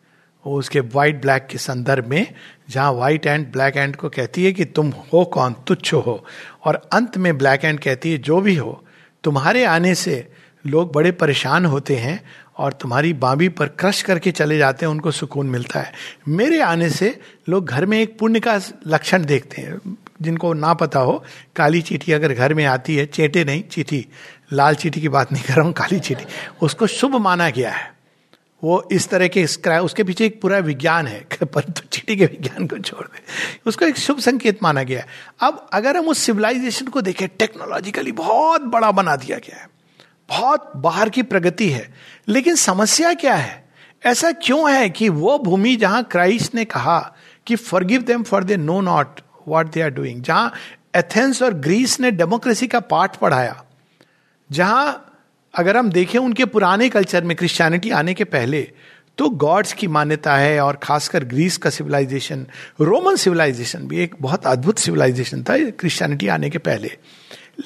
[0.47, 2.35] वो उसके वाइट ब्लैक के संदर्भ में,
[2.71, 5.53] जहाँ व्हाइट एंड ब्लैक एंड को कहती है कि तुम हो कौन?
[5.67, 6.25] तुच्छ हो।
[6.65, 8.85] और अंत में ब्लैक एंड कहती है, जो भी हो,
[9.25, 10.29] तुम्हारे आने से
[10.67, 12.25] लोग बड़े परेशान होते हैं
[12.57, 15.93] और तुम्हारी बाबी पर क्रश करके चले जाते हैं, उनको सुकून मिलता है।
[16.29, 21.01] मेरे आने से लोग घर में एक पुण्य का लक्षण देखते हैं। जिनको ना पता
[21.01, 21.25] हो,
[21.57, 24.07] काली चीटी अगर घर में आती है, चेटे नहीं, चीटी,
[24.53, 26.25] लाल चीटी की बात नहीं कर रहा हूँ, काली चीटी,
[26.63, 27.92] उसको शुभ माना गया है।
[28.65, 29.45] वो इस तरह के
[29.79, 33.21] उसके पीछे एक पूरा विज्ञान है परंतु तो चीटी के विज्ञान को छोड़ दे।
[33.67, 35.07] उसको एक शुभ संकेत माना गया है।
[35.41, 39.69] अब अगर हम उस सिविलाइजेशन को देखें टेक्नोलॉजिकली बहुत बड़ा बना दिया गया है।
[40.29, 41.95] बहुत बाहर की प्रगति है।
[42.29, 43.69] लेकिन समस्या क्या है?
[44.07, 47.15] ऐसा क्यों है कि वो भूमि जहाँ क्राइस्ट ने कहा
[47.47, 50.53] कि forgive them for they know not what they are doing जहाँ
[50.97, 53.65] एथेंस और ग्रीस ने डेमोक्रेसी का पाठ पढ़ाया,
[54.51, 55.12] जहाँ
[55.55, 58.73] अगर हम देखें उनके पुराने कल्चर में क्रिश्चियनिटी आने के पहले
[59.19, 62.47] तो गॉड्स की मान्यता है और खासकर ग्रीस का सिविलाइजेशन
[62.81, 66.89] रोमन सिविलाइजेशन भी एक बहुत अद्भुत सिविलाइजेशन था क्रिश्चियनिटी आने के पहले।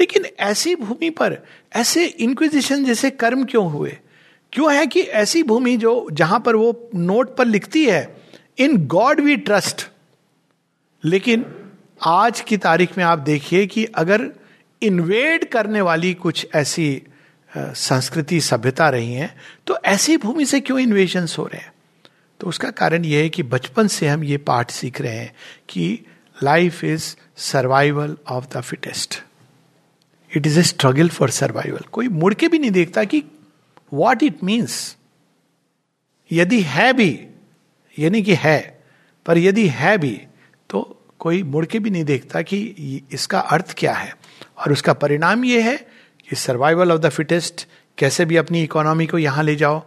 [0.00, 1.38] लेकिन ऐसी भूमि पर,
[1.76, 3.96] ऐसे इंक्विजिशन जैसे कर्म क्यों हुए?
[4.52, 8.16] क्यों है कि ऐसी भूमि जो, जहाँ पर वो नोट पर लिखती है
[8.58, 9.88] इन गॉड वी ट्रस्ट
[11.04, 11.44] लेकिन
[12.04, 14.30] आज की तारीख में आप देखिए कि अगर
[14.82, 17.02] इन्वेड करने वाली कुछ ऐसी
[17.58, 19.34] संस्कृति सभ्यता रही हैं
[19.66, 21.72] तो ऐसी भूमि से क्यों इन्वेजन हो रहे हैं?
[22.40, 25.32] तो उसका कारण यह है कि बचपन से हम ये पाठ सीख रहे हैं
[25.68, 26.00] कि
[26.42, 29.22] life is survival of the fittest
[30.36, 33.22] it is a struggle for survival कोई मुड़ के भी नहीं देखता कि
[33.92, 34.96] वॉट इट मीन्स
[36.32, 37.20] यदि है भी,
[37.98, 38.84] यानी कि है,
[39.26, 40.20] पर यदि है भी
[40.70, 42.58] तो कोई मुड़ के भी नहीं देखता कि
[43.12, 44.16] इसका अर्थ क्या है।
[44.58, 45.95] और उसका परिणाम यह है
[46.28, 47.66] कि सर्वाइवल ऑफ़ द फिटेस्ट
[47.98, 49.82] कैसे भी अपनी इकोनॉमी को यहाँ ले जाओ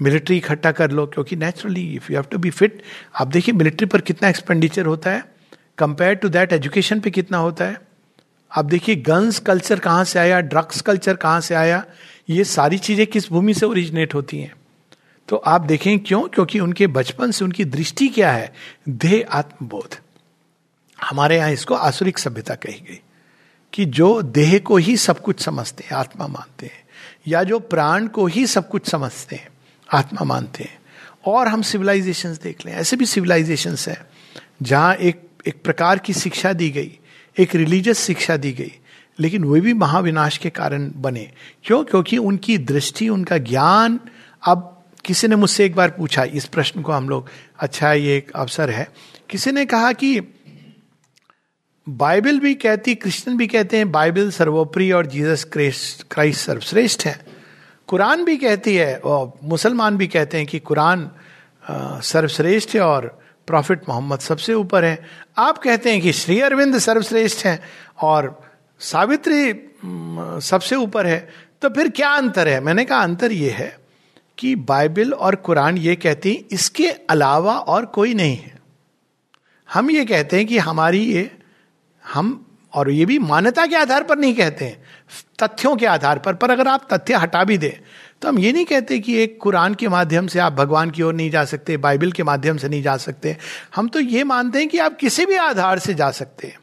[0.00, 2.82] मिलिट्री इकट्ठा कर लो, क्योंकि naturally if you have to be fit
[3.14, 5.24] आप देखिए मिलिट्री पर कितना एक्सपेंडिचर होता है
[5.78, 7.76] कंपेयर टू दैट एजुकेशन पे कितना होता है।
[8.50, 11.84] आप देखिए गन्स कल्चर कहाँ से आया ड्रग्स कल्चर कहाँ से आया,
[12.30, 14.52] ये सारी चीज़ें किस भूमि से ओरिजिनेट होती हैं।
[15.28, 16.22] तो आप देखें क्यों?
[16.24, 18.52] क्योंकि उनके बचपन से उनकी दृष्टि क्या है?
[18.88, 19.94] देह आत्मबोध
[20.98, 23.00] हमारे यहाँ इसको आसुरिक सभ्यता कही गई।
[23.72, 26.84] कि जो देह को ही सब कुछ समझते हैं, आत्मा मानते हैं,
[27.28, 29.48] या जो प्राण को ही सब कुछ समझते हैं,
[29.92, 30.78] आत्मा मानते हैं,
[31.26, 34.10] और हम सिविलाइजेशन देख लें, ऐसे भी सिविलाइजेशन है,
[34.62, 36.98] जहाँ एक एक प्रकार की शिक्षा दी गई,
[37.38, 38.72] एक रिलीजियस शिक्षा दी गई,
[39.18, 41.32] लेकिन वे भी महाविनाश के कारण बने।
[41.64, 41.84] क्यों?
[41.84, 44.00] क्योंकि उनकी दृष्टि, उनका ज्ञान,
[44.46, 47.28] अब किसी ने मुझसे एक बार पूछा, इस प्रश्न को हम लोग
[47.58, 48.88] अच्छा ये एक अवसर है।
[49.30, 50.20] किसी ने कहा कि
[51.86, 57.18] बाइबल भी कहती, क्रिश्चियन भी कहते हैं, बाइबल सर्वोपरि और जीसस क्राइस्ट सर्वश्रेष्ठ है।
[57.88, 61.10] कुरान भी कहती है, और मुसलमान भी कहते हैं कि कुरान
[62.04, 63.06] सर्वश्रेष्ठ है और
[63.48, 64.98] प्रॉफिट मोहम्मद सबसे ऊपर है।
[65.38, 67.58] आप कहते हैं कि श्री अरविंद सर्वश्रेष्ठ हैं
[68.02, 68.38] और
[68.80, 69.52] सावित्री
[70.42, 71.28] सबसे ऊपर है
[71.62, 72.60] तो फिर क्या अंतर है?
[72.60, 73.76] मैंने कहा, अंतर यह है
[74.38, 78.58] कि बाइबल और कुरान ये कहती, इसके अलावा और कोई नहीं है।
[79.68, 81.30] हम ये कहते हैं कि हमारी ये
[82.04, 84.82] हम, और ये भी मान्यता के आधार पर नहीं कहते हैं,
[85.42, 87.72] तथ्यों के आधार पर पर अगर आप तथ्य हटा भी दें
[88.22, 91.14] तो हम ये नहीं कहते कि एक कुरान के माध्यम से आप भगवान की ओर
[91.14, 93.36] नहीं जा सकते, बाइबल के माध्यम से नहीं जा सकते।
[93.76, 96.58] हम तो ये मानते हैं कि आप किसी भी आधार से जा सकते हैं।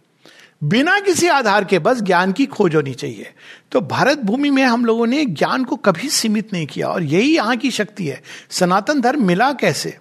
[0.64, 3.34] बिना किसी आधार के बस ज्ञान की खोज होनी चाहिए।
[3.72, 7.36] तो भारत भूमि में हम लोगों ने ज्ञान को कभी सीमित नहीं किया, और यही
[7.36, 9.98] यहाँ की शक्ति है। सनातन धर्म मिला कैसे?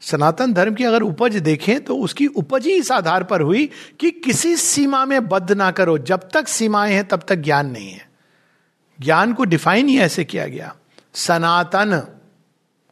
[0.00, 4.10] सनातन धर्म की अगर उपज देखें तो उसकी उपज ही इस आधार पर हुई कि
[4.10, 8.10] किसी सीमा में बद्ध ना करो। जब तक सीमाएँ हैं, तब तक ज्ञान नहीं है।
[9.00, 10.76] ज्ञान को डिफाइन ही ऐसे किया गया।
[11.14, 12.06] सनातन,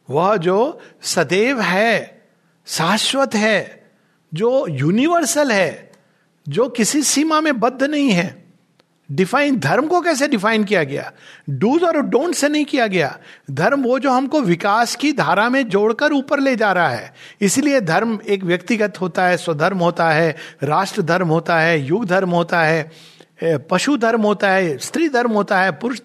[0.09, 2.21] वह जो सदैव है,
[2.65, 3.91] शाश्वत है,
[4.33, 5.91] जो यूनिवर्सल है,
[6.49, 8.38] जो किसी सीमा में बद्ध नहीं है
[9.11, 11.11] डिफाइन धर्म को कैसे डिफाइन किया गया?
[11.49, 13.17] डूज और डोंट से नहीं किया गया।
[13.51, 17.81] धर्म वो जो हमको विकास की धारा में जोड़कर ऊपर ले जा रहा है। इसलिए
[17.81, 22.61] धर्म एक व्यक्तिगत होता है, स्वधर्म होता है, राष्ट्र धर्म होता है, युग धर्म होता
[22.61, 22.91] है
[23.43, 25.99] पशु धर्म होता है, स्त्री धर्म होता है, पुरुष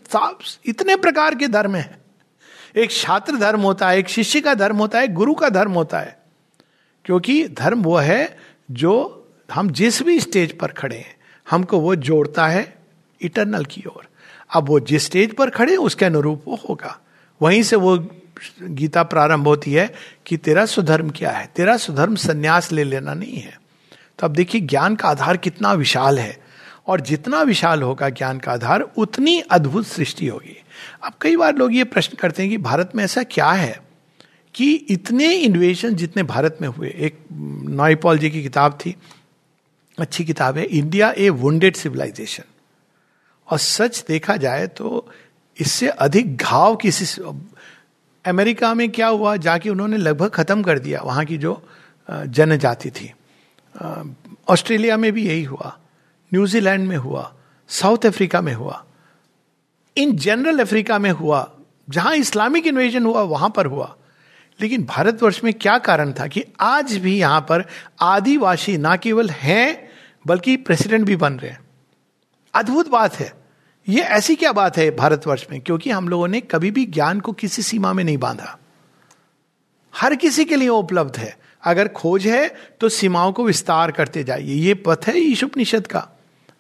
[0.67, 1.99] इतने प्रकार के धर्म है।
[2.77, 5.99] एक छात्र धर्म होता है, एक शिष्य का धर्म होता है, गुरु का धर्म होता
[5.99, 6.19] है।
[7.05, 8.39] क्योंकि धर्म वो है
[8.71, 9.21] जो
[9.55, 11.15] हम जिस भी स्टेज पर खड़े हैं,
[11.51, 12.84] हमको वो जोड़ता है
[13.25, 14.09] इटरनल की ओर।
[14.55, 17.01] अब वो जिस स्टेज पर खड़े, उसके अनुरूप वो होगा।
[17.43, 18.09] वहीं से वो
[18.63, 19.95] गीता प्रारंभ होती है
[20.27, 21.51] कि तेरा सुधर्म क्या है?
[21.57, 23.61] तेरा सुधर्म संन्यास ले लेना नहीं है।
[24.19, 26.45] तो अब देखिए, ज्ञान का आधार कितना विशाल है।
[26.87, 30.63] और जितना विशाल होगा ज्ञान का आधार, उतनी अद्भुत सृष्टि होगी।
[31.05, 33.83] अब कई बार लोग ये प्रश्न करते हैं कि भारत में ऐसा क्या है
[34.55, 37.19] कि इतने इन्वेशन जितने भारत में हुए। एक
[37.69, 38.97] नॉइपॉल जी की किताब थी,
[39.99, 42.45] अच्छी किताब है, इंडिया ए वुंडेड सिविलाइजेशन
[43.51, 45.09] और सच देखा जाए तो
[45.61, 47.23] इससे अधिक घाव किसी
[48.25, 49.37] अमेरिका में क्या हुआ?
[49.37, 51.69] जाके उन्होंने लगभग खत्म कर दिया। वहाँ की जो
[52.09, 53.13] जनजाति थी।
[54.49, 55.79] ऑस्ट्रेलिया में भी यही हुआ।
[56.35, 57.33] न्यूजीलैंड में हुआ।
[57.69, 58.85] साउथ अफ्रीका में हुआ।
[59.97, 61.51] इन जनरल अफ्रीका में हुआ।
[61.91, 63.97] जहाँ इस्लामिक इन्वेजन हुआ, वहाँ पर हुआ।
[64.61, 67.65] लेकिन भारतवर्ष में क्या कारण था कि आज भी यहाँ पर
[68.01, 69.89] आदिवासी ना केवल हैं,
[70.27, 71.64] बल्कि प्रेसिडेंट भी बन रहे हैं।
[72.55, 73.33] अद्भुत बात है।
[73.89, 75.61] ये ऐसी क्या बात है भारतवर्ष में?
[75.61, 78.59] क्योंकि हम लोगों ने कभी भी ज्ञान को किसी सीमा में नहीं बांधा।
[79.95, 84.55] हर किसी के लिए उपलब्ध है। अगर खोज है तो सीमाओं को विस्तार करते जाइए।
[84.55, 86.09] ये पथ है ईशुपनिषद का।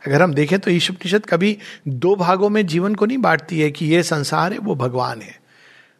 [0.07, 3.87] अगर हम देखें तो ईशुपनिषद कभी दो भागों में जीवन को नहीं बांटती है कि
[3.87, 5.40] ये संसार है, वो भगवान है।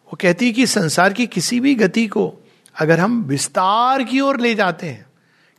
[0.07, 2.33] वो कहती है कि संसार की किसी भी गति को
[2.81, 5.07] अगर हम विस्तार की ओर ले जाते हैं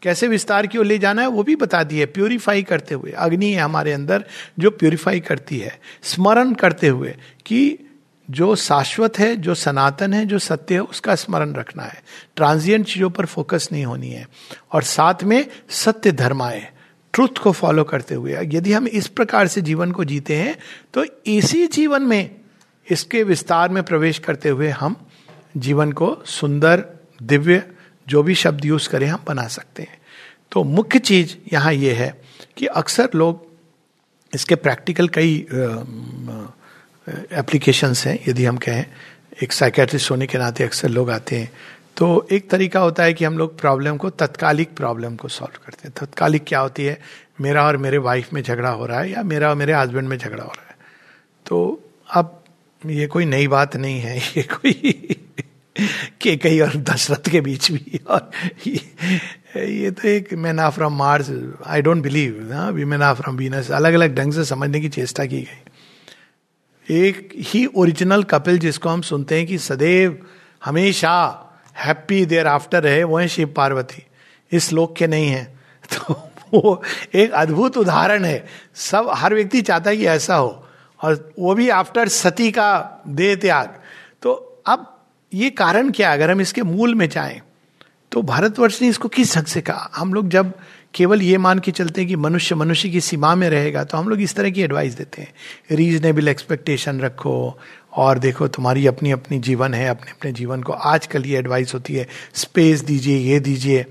[0.01, 3.51] कैसे विस्तार की ओर ले जाना है, वो भी बता दिए प्योरीफाई करते हुए। अग्नि
[3.51, 4.25] है हमारे अंदर,
[4.59, 7.77] जो प्योरीफाई करती है। स्मरण करते हुए कि
[8.29, 12.03] जो शाश्वत है, जो सनातन है, जो सत्य है, उसका स्मरण रखना है।
[12.35, 14.27] ट्रांजिएंट चीज़ों पर फोकस नहीं होनी है।
[14.71, 16.67] और साथ में सत्य धर्माए
[17.13, 20.57] ट्रुथ को फॉलो करते हुए। यदि हम इस प्रकार से जीवन को जीते हैं
[20.93, 22.35] तो इसी जीवन में,
[22.87, 24.95] इसके विस्तार में प्रवेश करते हुए हम
[25.57, 26.83] जीवन को सुंदर,
[27.23, 27.63] दिव्य
[28.07, 29.97] जो भी शब्द यूज़ करें, हम बना सकते हैं।
[30.51, 32.21] तो मुख्य चीज़ यहाँ ये है
[32.57, 33.45] कि अक्सर लोग
[34.35, 35.45] इसके प्रैक्टिकल कई
[37.31, 38.85] एप्लीकेशंस हैं। यदि हम कहें,
[39.43, 41.51] एक साइकेट्रिस्ट होने के नाते अक्सर लोग आते हैं
[41.97, 45.87] तो एक तरीका होता है कि हम लोग प्रॉब्लम को, तत्कालिक प्रॉब्लम को सॉल्व करते
[45.87, 47.01] हैं। तत्कालिक क्या होती है?
[47.41, 50.17] मेरा और मेरे वाइफ में झगड़ा हो रहा है या मेरा और मेरे हस्बैंड में
[50.17, 50.75] झगड़ा हो रहा है?
[51.45, 52.43] तो अब
[52.85, 55.09] ये कोई नई बात नहीं है, ये कोई
[56.21, 58.31] के कई और दशरथ के बीच भी। और
[58.67, 63.93] ये, तो एक men are from Mars I don't believe women are from Venus अलग
[63.93, 65.61] अलग ढंग से समझने की चेष्टा की गई।
[66.91, 70.25] एक ही ओरिजिनल कपिल जिसको हम सुनते हैं कि सदैव
[70.65, 71.41] हमेशा
[71.77, 74.05] हैप्पी देयर आफ्टर रहे वो है शिव पार्वती।
[74.51, 75.55] इस लोक के नहीं है।
[75.93, 76.83] तो वो
[77.15, 80.67] एक अद्भुत उदाहरण है। सब हर व्यक्ति चाहता है कि ऐसा हो।
[81.01, 83.81] और वो भी आफ्टर सती का दे त्याग।
[84.21, 84.31] तो
[84.67, 84.94] अब
[85.35, 87.41] ये कारण क्या अगर हम इसके मूल में जाएँ
[88.11, 89.89] तो भारतवर्ष ने इसको किस ढंग से कहा?
[89.95, 90.51] हम लोग जब
[90.93, 94.09] केवल ये मान के चलते हैं कि मनुष्य मनुष्य की सीमा में रहेगा तो हम
[94.09, 95.33] लोग इस तरह की एडवाइस देते हैं।
[95.71, 97.59] रीजनेबल एक्सपेक्टेशन रखो,
[97.93, 101.95] और देखो तुम्हारी अपनी अपनी जीवन है अपने अपने जीवन को आजकल ये एडवाइस होती
[101.95, 103.83] है स्पेस दीजिए, ये दीजिए।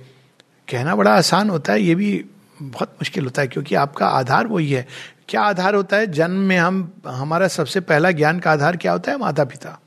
[0.68, 2.24] कहना बड़ा आसान होता है, ये भी
[2.62, 4.86] बहुत मुश्किल होता है, क्योंकि आपका आधार वही है।
[5.28, 6.06] क्या आधार होता है?
[6.06, 9.18] जन्म में हम, हमारा सबसे पहला ज्ञान का आधार क्या होता है?
[9.18, 9.78] माता पिता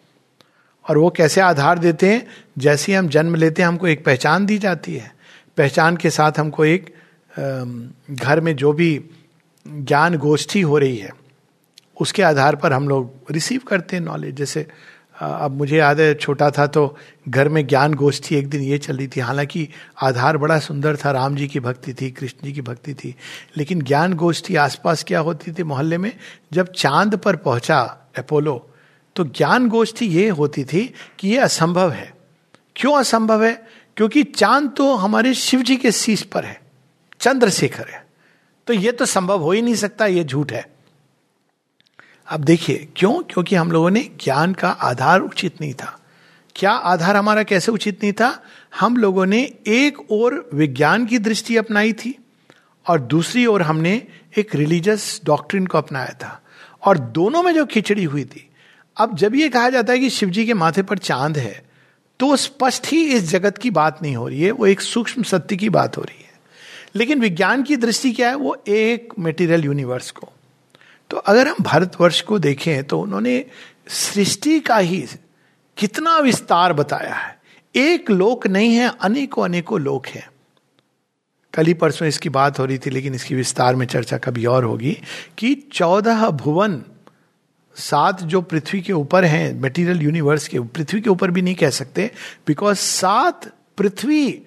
[0.88, 2.26] और वो कैसे आधार देते हैं?
[2.58, 5.12] जैसे हम जन्म लेते हैं, हमको एक पहचान दी जाती है।
[5.58, 6.94] पहचान के साथ हमको एक
[8.12, 8.90] घर में जो भी
[9.66, 11.12] ज्ञान गोष्ठी हो रही है,
[11.98, 14.66] उसके आधार पर हम लोग रिसीव करते हैं नॉलेज जैसे
[15.16, 16.98] अब मुझे याद है, छोटा था तो
[17.30, 19.68] घर में ज्ञान गोष्ठी एक दिन ये चल रही थी। हालाँकि
[20.02, 23.16] आधार बड़ा सुंदर था, राम जी की भक्ति थी, कृष्ण जी की भक्ति थी,
[23.58, 26.12] लेकिन ज्ञान गोष्ठी आसपास क्या होती थी मोहल्ले में?
[26.54, 27.80] जब चाँद पर पहुँचा
[28.18, 28.56] अपोलो
[29.18, 32.14] तो ज्ञान गोष्ठी ये होती थी कि ये असंभव है।
[32.76, 33.68] क्यों असंभव है?
[33.98, 36.62] क्योंकि चाँद तो हमारे शिव जी के शीश पर है,
[37.20, 38.08] चंद्रशेखर है।
[38.68, 40.66] तो ये तो संभव हो ही नहीं सकता, ये झूठ है।
[42.28, 43.24] अब देखिए, क्यों?
[43.24, 46.00] क्योंकि हम लोगों ने ज्ञान का आधार उचित नहीं था।
[46.56, 48.44] क्या आधार हमारा कैसे उचित नहीं था?
[48.80, 52.26] हम लोगों ने एक और विज्ञान की दृष्टि अपनाई थी,
[52.88, 56.42] और दूसरी ओर हमने एक रिलीजियस डॉक्ट्रिन को अपनाया था।
[56.86, 58.47] और दोनों में जो खिचड़ी हुई थी
[58.98, 61.66] अब जब ये कहा जाता है कि शिव जी के माथे पर चाँद है
[62.20, 65.56] तो स्पष्ट ही इस जगत की बात नहीं हो रही है, वो एक सूक्ष्म सत्य
[65.56, 66.34] की बात हो रही है।
[66.96, 70.30] लेकिन विज्ञान की दृष्टि क्या है, वो एक मेटीरियल यूनिवर्स को।
[71.10, 73.46] तो अगर हम भारतवर्ष को देखें तो उन्होंने
[73.88, 75.06] सृष्टि का ही
[75.78, 77.38] कितना विस्तार बताया है।
[77.76, 80.30] एक लोक नहीं है, अनेकों अनेकों लोक हैं।
[81.54, 84.64] कल ही परसों इसकी बात हो रही थी, लेकिन इसकी विस्तार में चर्चा कभी और
[84.64, 84.98] होगी
[85.38, 86.84] कि चौदह भुवन
[87.78, 91.70] सात जो पृथ्वी के ऊपर हैं मटेरियल यूनिवर्स के, पृथ्वी के ऊपर भी नहीं कह
[91.70, 92.12] सकते
[92.48, 94.44] बिकॉज़ सात पृथ्वी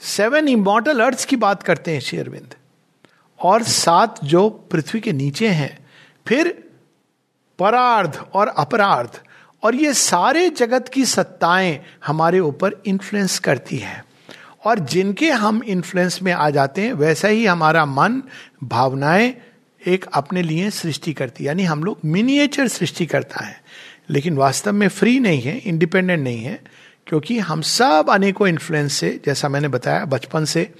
[0.00, 2.54] सेवन इमोटल अर्थ की बात करते हैं, शेरविंद।
[3.42, 5.86] और सात जो पृथ्वी के नीचे हैं,
[6.26, 6.70] फिर
[7.58, 9.10] परार्ध और अपरार्ध,
[9.62, 14.04] और ये सारे जगत की सत्ताएँ हमारे ऊपर इन्फ्लुएंस करती है।
[14.64, 18.22] और जिनके हम इन्फ्लुएंस में आ जाते हैं, वैसा ही हमारा मन,
[18.64, 19.34] भावनाएँ
[19.86, 23.62] एक अपने लिए सृष्टि करती यानी हम लोग मिनिएचर सृष्टि करता है।
[24.10, 26.64] लेकिन वास्तव में फ्री नहीं है इंडिपेंडेंट नहीं है,
[27.06, 30.74] क्योंकि हम सब अनेकों इन्फ्लुएंस से, जैसा मैंने बताया, बचपन से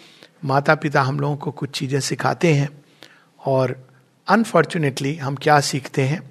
[0.44, 2.68] माता पिता हम लोगों को कुछ चीज़ें सिखाते हैं
[3.44, 3.88] और
[4.28, 6.30] अनफॉर्चुनेटली हम क्या सीखते हैं?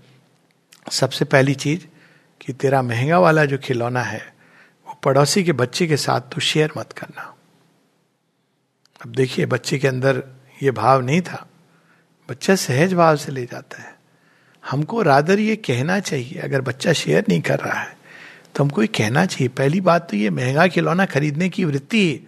[0.92, 1.86] सबसे पहली चीज़
[2.42, 4.34] कि तेरा महँगा वाला जो खिलौना है,
[4.88, 7.36] वो पड़ोसी के बच्चे के साथ तो शेयर मत करना।
[9.06, 10.24] अब देखिए, बच्चे के अंदर
[10.64, 11.49] ये भाव नहीं था।
[12.30, 13.94] बच्चा सहज भाव से ले जाता है।
[14.63, 17.98] हमको रादर ये कहना चाहिए, अगर बच्चा शेयर नहीं कर रहा है
[18.56, 22.28] तो हमको ये कहना चाहिए। पहली बात तो ये महँगा खिलौना खरीदने की वृत्ति,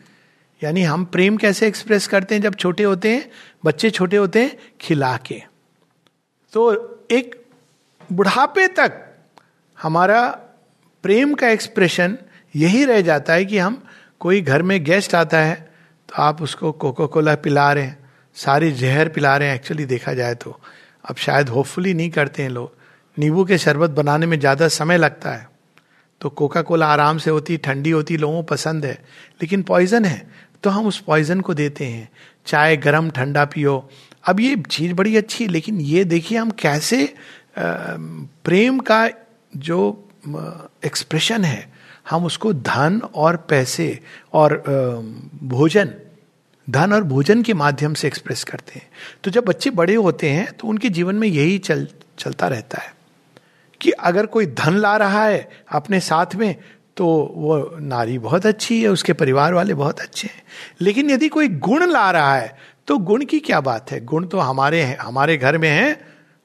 [0.61, 3.29] यानी हम प्रेम कैसे एक्सप्रेस करते हैं जब छोटे होते हैं,
[3.63, 5.41] बच्चे छोटे होते हैं, खिला के।
[6.53, 7.35] तो एक
[8.09, 8.93] बुढ़ापे तक
[9.77, 10.27] हमारा
[11.03, 12.17] प्रेम का एक्सप्रेशन
[12.55, 13.81] यही रह जाता है कि हम
[14.21, 15.55] कोई घर में गेस्ट आता है
[16.09, 18.00] तो आप उसको कोको कोला पिला रहे हैं।
[18.35, 20.59] सारी जहर पिला रहे हैं एक्चुअली देखा जाए तो।
[21.05, 22.71] अब शायद होपफुली नहीं करते हैं लोग।
[23.17, 25.49] नींबू के शरबत बनाने में ज़्यादा समय लगता है।
[26.21, 28.93] तो कोका कोला आराम से होती, ठंडी होती, लोगों को पसंद है।
[29.41, 30.27] लेकिन पॉइजन है
[30.63, 32.09] तो हम उस पॉइजन को देते हैं।
[32.47, 33.89] चाय गरम, ठंडा पियो।
[34.23, 37.13] अब ये चीज़ बड़ी अच्छी है लेकिन ये देखिए हम कैसे
[37.57, 39.07] प्रेम का
[39.53, 39.79] जो
[40.85, 41.71] एक्सप्रेशन है,
[42.09, 43.99] हम उसको धन और पैसे
[44.33, 44.55] और
[45.45, 45.93] भोजन
[46.71, 48.87] धन और भोजन के माध्यम से एक्सप्रेस करते हैं।
[49.23, 52.93] तो जब बच्चे बड़े होते हैं तो उनके जीवन में यही चल, चलता रहता है
[53.81, 56.55] कि अगर कोई धन ला रहा है अपने साथ में
[56.97, 57.05] तो
[57.35, 60.43] वो नारी बहुत अच्छी है, उसके परिवार वाले बहुत अच्छे हैं।
[60.81, 62.57] लेकिन यदि कोई गुण ला रहा है
[62.87, 64.03] तो गुण की क्या बात है?
[64.05, 65.97] गुण तो हमारे हैं, हमारे घर में हैं,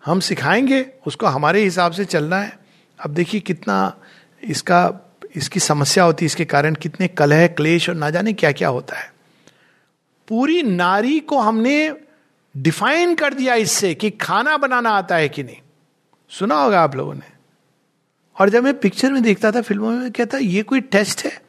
[0.07, 2.53] हम सिखाएँगे, उसको हमारे हिसाब से चलना है।
[2.99, 3.97] अब देखिए कितना
[4.43, 4.93] इसका,
[5.35, 8.97] इसकी समस्या होती है, इसके कारण कितने कलह, क्लेश और ना जाने क्या क्या होता
[8.97, 9.16] है।
[10.29, 11.97] पूरी नारी को हमने
[12.57, 15.57] डिफाइन कर दिया इससे कि खाना बनाना आता है कि नहीं।
[16.29, 17.37] सुना होगा आप लोगों ने।
[18.41, 21.43] और जब मैं पिक्चर में देखता था, फ़िल्मों में कहता, ये कोई टेस्ट है?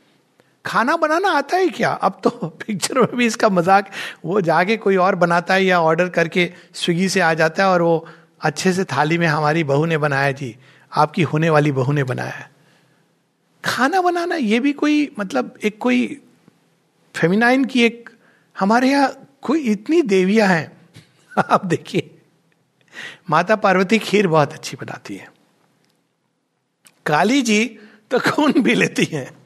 [0.66, 1.92] खाना बनाना आता है क्या?
[1.92, 2.30] अब तो
[2.68, 3.92] पिक्चर में भी इसका मज़ाक,
[4.26, 7.82] वो जाके कोई और बनाता है या ऑर्डर करके स्विगी से आ जाता है और
[7.82, 8.08] वो
[8.42, 10.56] अच्छे से थाली में हमारी बहू ने बनाया जी।
[10.96, 12.50] आपकी होने वाली बहू ने बनाया
[13.66, 16.22] खाना बनाना, ये भी कोई मतलब एक कोई
[17.16, 18.10] फेमिनाइन की एक
[18.60, 20.78] हमारे यहाँ कोई इतनी देवियाँ हैं।
[21.50, 22.18] आप देखिए।
[23.30, 25.32] माता पार्वती खीर बहुत अच्छी बनाती है।
[27.06, 27.80] काली जी
[28.12, 29.38] तो खून भी लेती हैं।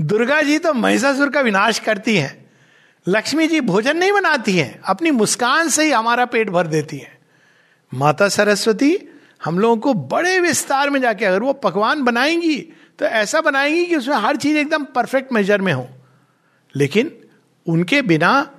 [0.00, 2.50] दुर्गा जी तो महिषासुर का विनाश करती हैं।
[3.08, 7.18] लक्ष्मी जी भोजन नहीं बनाती हैं, अपनी मुस्कान से ही हमारा पेट भर देती हैं।
[7.94, 8.98] माता सरस्वती,
[9.44, 13.96] हम लोगों को बड़े विस्तार में जाके अगर वो पकवान बनाएँगी तो ऐसा बनाएँगी कि
[13.96, 15.88] उसमें हर चीज़ एकदम परफेक्ट मेजर में हो।
[16.76, 17.25] लेकिन
[17.66, 18.50] उनके बिना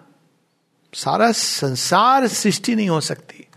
[0.93, 3.47] सारा संसार सृष्टि नहीं हो सकती।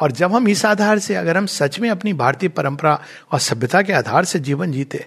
[0.00, 3.00] और जब हम इस आधार से, अगर हम सच में अपनी भारतीय परंपरा
[3.32, 5.06] और सभ्यता के आधार से जीवन जीते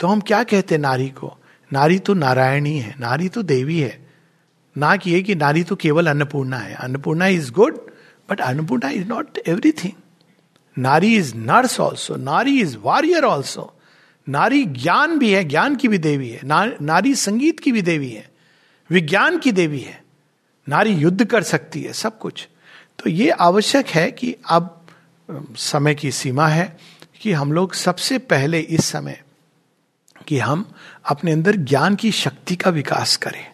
[0.00, 1.36] तो हम क्या कहते नारी को?
[1.72, 4.10] नारी तो नारायणी है, नारी तो देवी है।
[4.78, 7.76] ना कि ये कि नारी तो केवल अन्नपूर्णा है। Annapurna is good
[8.30, 9.92] but Annapurna is not everything
[10.78, 13.80] नारी इज़ नर्स ऑल्सो नारी इज़ वॉरियर ऑल्सो
[14.28, 16.40] नारी ज्ञान भी है, ज्ञान की भी देवी है।
[16.82, 18.29] नारी संगीत की भी देवी है।
[18.90, 20.04] विज्ञान की देवी है।
[20.68, 22.48] नारी युद्ध कर सकती है, सब कुछ।
[22.98, 24.86] तो ये आवश्यक है कि अब
[25.56, 26.78] समय की सीमा है
[27.20, 29.22] कि हम लोग सबसे पहले इस समय
[30.28, 30.74] कि हम
[31.04, 33.52] अपने अंदर ज्ञान की शक्ति का विकास करें।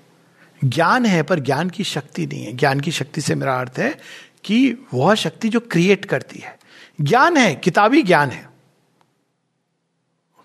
[0.65, 3.99] ज्ञान है, पर ज्ञान की शक्ति नहीं है। ज्ञान की शक्ति से मेरा अर्थ है
[4.45, 6.59] कि वह शक्ति जो क्रिएट करती है।
[7.01, 8.51] ज्ञान है, किताबी ज्ञान है।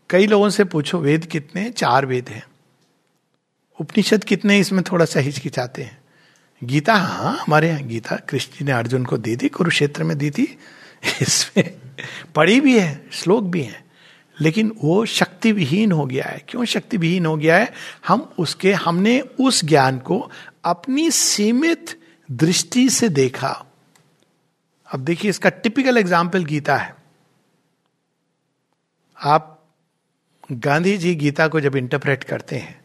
[0.09, 1.69] कई लोगों से पूछो, वेद कितने?
[1.69, 2.43] चार वेद हैं।
[3.81, 5.99] उपनिषद कितने इसमें थोड़ा सा हिचकिचाते हैं।
[6.61, 10.31] गीता हाँ हमारे यहाँ गीता, कृष्ण जी ने अर्जुन को दी थी, कुरुक्षेत्र में दी
[10.31, 10.57] थी।
[11.21, 11.73] इसमें
[12.35, 13.83] पढ़ी भी है, श्लोक भी है,
[14.37, 17.71] लेकिन वो शक्ति विहीन हो गया है। क्यों शक्ति विहीन हो गया है?
[18.07, 20.31] हम उसके, हमने उस ज्ञान को
[20.65, 21.99] अपनी सीमित
[22.31, 23.65] दृष्टि से देखा।
[24.87, 26.95] अब देखिए, इसका टिपिकल एग्ज़ाम्पल गीता है।
[29.17, 29.57] आप
[30.51, 32.80] गांधी जी गीता को जब इंटरप्रेट करते हैं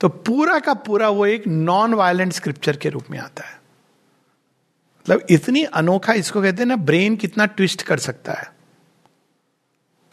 [0.00, 3.60] तो पूरा का पूरा वो एक नॉन वायलेंट स्क्रिप्चर के रूप में आता है।
[5.00, 8.52] मतलब इतनी अनोखा इसको कहते हैं ना ब्रेन कितना ट्विस्ट कर सकता है।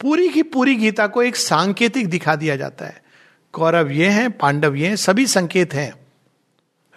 [0.00, 3.02] पूरी की पूरी गीता को एक सांकेतिक दिखा दिया जाता है।
[3.52, 5.94] कौरव ये हैं, पांडव ये हैं, सभी संकेत हैं।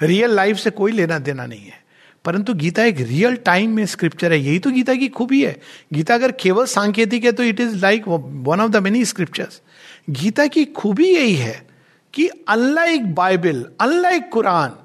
[0.02, 1.84] रियल लाइफ से कोई लेना देना नहीं है।
[2.26, 5.60] परंतु गीता एक रियल टाइम में स्क्रिप्चर है। यही तो गीता की खूबी है।
[5.94, 9.62] गीता अगर केवल सांकेतिक है तो it is like one of the many scriptures
[10.10, 11.71] Gita की खूबी यही है
[12.14, 14.76] कि अनलाइक बाइबल अनलाइक कुरान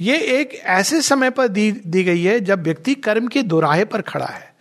[0.00, 4.00] ये एक ऐसे समय पर दी दी गई है जब व्यक्ति कर्म के दोराहे पर
[4.00, 4.54] खड़ा है।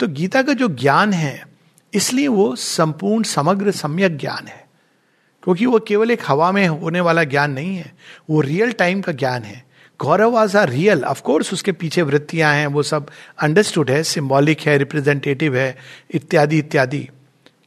[0.00, 1.46] तो गीता का जो ज्ञान है,
[1.94, 4.64] इसलिए वो संपूर्ण, समग्र, सम्यक ज्ञान है।
[5.42, 7.92] क्योंकि वो केवल एक हवा में होने वाला ज्ञान नहीं है,
[8.30, 9.64] वो रियल टाइम का ज्ञान है।
[10.00, 14.78] गौरव आज आर रियल ऑफकोर्स उसके पीछे वृत्तियाँ हैं, वो सब अंडरस्टूड है सिम्बॉलिक है
[14.78, 15.76] रिप्रेजेंटेटिव है,
[16.10, 17.08] इत्यादि इत्यादि।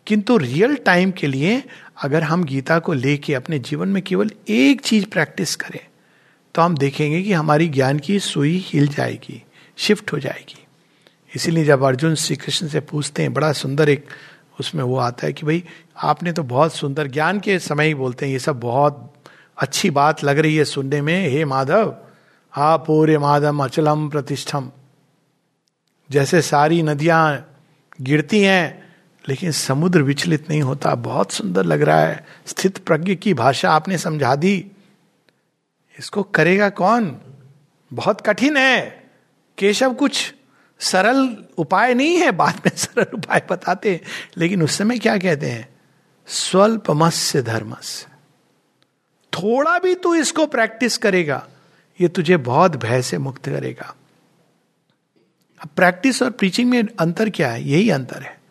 [0.07, 1.63] किंतु रियल टाइम के लिए
[2.03, 5.79] अगर हम गीता को लेके अपने जीवन में केवल एक चीज़ प्रैक्टिस करें
[6.55, 9.43] तो हम देखेंगे कि हमारी ज्ञान की सुई हिल जाएगी
[9.77, 10.65] शिफ्ट हो जाएगी।
[11.35, 14.05] इसीलिए जब अर्जुन श्री कृष्ण से पूछते हैं, बड़ा सुंदर एक
[14.59, 15.63] उसमें वो आता है कि भाई,
[15.97, 19.13] आपने तो बहुत सुंदर ज्ञान के समय ही बोलते हैं, ये सब बहुत
[19.57, 21.95] अच्छी बात लग रही है सुनने में, हे माधव,
[22.51, 24.71] हा पूरे माधव अचलम प्रतिष्ठम।
[26.11, 27.55] जैसे सारी नदियाँ
[28.01, 28.84] गिरती हैं
[29.29, 33.97] लेकिन समुद्र विचलित नहीं होता। बहुत सुंदर लग रहा है। स्थित प्रज्ञ की भाषा आपने
[33.97, 34.71] समझा दी।
[35.99, 37.21] इसको करेगा कौन?
[37.93, 39.09] बहुत कठिन है।
[39.57, 40.33] केशव कुछ
[40.79, 44.01] सरल उपाय नहीं है। बाद में सरल उपाय बताते हैं।
[44.37, 45.69] लेकिन उस समय क्या कहते हैं?
[46.27, 48.07] स्वल्पमस्य धर्मस्य।
[49.33, 51.47] थोड़ा भी तू इसको प्रैक्टिस करेगा,
[52.01, 53.95] ये तुझे बहुत भय से मुक्त करेगा।
[55.61, 57.67] अब प्रैक्टिस और प्रीचिंग में अंतर क्या है?
[57.67, 58.44] यही अंतर है।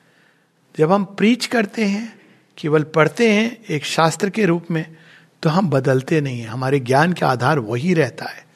[0.78, 2.20] जब हम प्रीच करते हैं,
[2.58, 4.96] केवल पढ़ते हैं एक शास्त्र के रूप में
[5.42, 8.46] तो हम बदलते नहीं हैं। हमारे ज्ञान का आधार वही रहता है।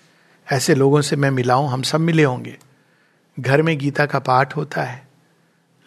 [0.53, 2.59] ऐसे लोगों से मैं मिला मिलाऊं हम सब मिले होंगे।
[3.41, 5.09] घर में गीता का पाठ होता है,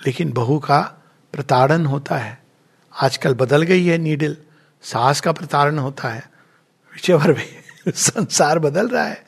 [0.07, 1.03] लेकिन बहू का
[1.33, 2.43] प्रताड़न होता है।
[3.01, 4.37] आजकल बदल गई है नीडल,
[4.81, 6.31] सास का प्रताड़न होता है।
[6.93, 9.25] विचेवर भी संसार बदल रहा है।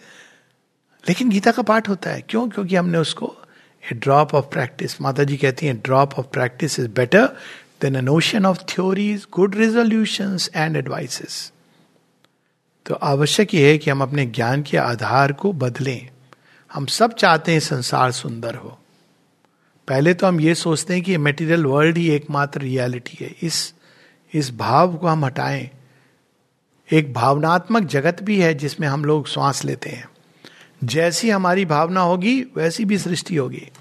[1.10, 2.50] लेकिन गीता का पाठ होता है। क्यों?
[2.50, 3.43] क्योंकि हमने उसको
[3.92, 7.26] ए ड्रॉप ऑफ़ प्रैक्टिस माता जी कहती हैं drop of practice is better
[7.82, 11.54] than an notion of theories good resolution and advices
[12.86, 16.10] तो आवश्यक ये है कि हम अपने ज्ञान के आधार को बदलें।
[16.74, 18.80] हम सब चाहते हैं संसार सुंदर हो।
[19.88, 23.74] पहले तो हम ये सोचते हैं कि मेटीरियल वर्ल्ड ही एकमात्र रियलिटी है। इस
[24.34, 25.70] इस भाव को हम हटाएँ।
[26.92, 30.10] एक भावनात्मक जगत भी है जिसमें हम लोग श्वास लेते हैं।
[30.84, 33.72] जैसी हमारी भावना होगी, वैसी भी सृष्टि होगी।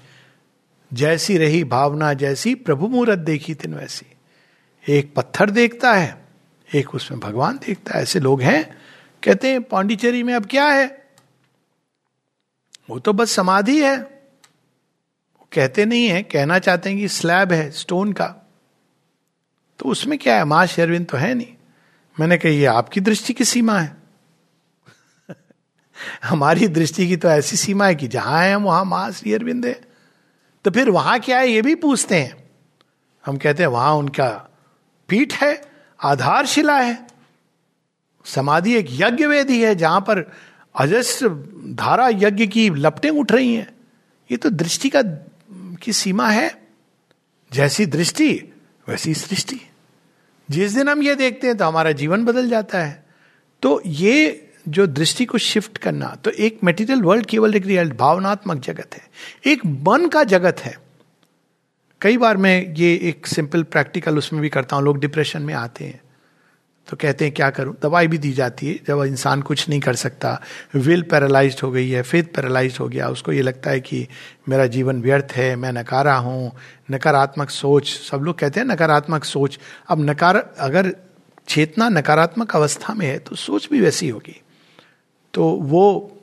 [0.93, 4.05] जैसी रही भावना जैसी प्रभु मुहूर्त देखी तीन वैसी।
[4.93, 6.25] एक पत्थर देखता है,
[6.75, 8.77] एक उसमें भगवान देखता है। ऐसे लोग हैं,
[9.23, 11.03] कहते हैं, पांडिचेरी में अब क्या है?
[12.89, 17.71] वो तो बस समाधि है। वो कहते नहीं है, कहना चाहते हैं कि स्लैब है,
[17.71, 18.27] स्टोन का।
[19.79, 20.45] तो उसमें क्या है?
[20.45, 21.53] माँ शेरविन तो है नहीं।
[22.19, 24.02] मैंने कही, ये आपकी दृष्टि की सीमा है।
[26.23, 29.81] हमारी दृष्टि की तो ऐसी सीमा है कि जहाँ है, वहाँ माँ श्री अरविंद है।
[30.65, 32.43] तो फिर वहाँ क्या है, ये भी पूछते हैं।
[33.25, 34.49] हम कहते हैं, वहाँ उनका
[35.07, 35.61] पीठ है,
[36.03, 37.07] आधारशिला है।
[38.25, 40.31] समाधि एक यज्ञ वेदी है, जहाँ पर
[40.75, 41.29] अजस्र
[41.73, 43.73] धारा यज्ञ की लपटें उठ रही हैं।
[44.31, 45.01] ये तो दृष्टि का,
[45.81, 46.67] की सीमा है।
[47.53, 48.53] जैसी दृष्टि,
[48.89, 49.69] वैसी सृष्टि।
[50.51, 53.05] जिस दिन हम ये देखते हैं तो हमारा जीवन बदल जाता है।
[53.61, 58.59] तो ये जो दृष्टि को शिफ्ट करना तो एक मेटीरियल वर्ल्ड केवल एक रियल भावनात्मक
[58.59, 59.01] जगत है।
[59.45, 60.77] एक मन का जगत है।
[62.01, 65.85] कई बार मैं ये एक सिंपल प्रैक्टिकल उसमें भी करता हूँ, लोग डिप्रेशन में आते
[65.85, 66.01] हैं।
[66.87, 67.75] तो कहते हैं, क्या करूँ?
[67.81, 70.41] दवाई भी दी जाती है, जब इंसान कुछ नहीं कर सकता।
[70.75, 74.07] विल पैरालाइज हो गई है फेथ पैरालाइज हो गया। उसको ये लगता है कि
[74.49, 76.51] मेरा जीवन व्यर्थ है, मैं नकारा हूँ।
[76.91, 80.93] नकारात्मक सोच, सब लोग कहते हैं नकारात्मक सोच। अब नकार, अगर
[81.47, 84.39] चेतना नकारात्मक अवस्था में है तो सोच भी वैसी होगी।
[85.33, 86.15] तो वो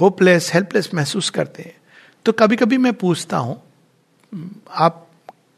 [0.00, 1.76] होपलेस हेल्पलेस महसूस करते हैं।
[2.24, 3.62] तो कभी कभी मैं पूछता हूँ,
[4.70, 5.08] आप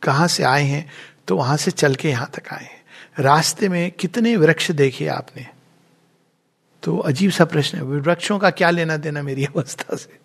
[0.03, 0.91] कहाँ से आए हैं?
[1.29, 2.83] तो वहाँ से चल के यहाँ तक आए हैं।
[3.19, 5.47] रास्ते में कितने वृक्ष देखे आपने?
[6.83, 10.19] तो अजीब सा प्रश्न है, वृक्षों का क्या लेना देना मेरी अवस्था से?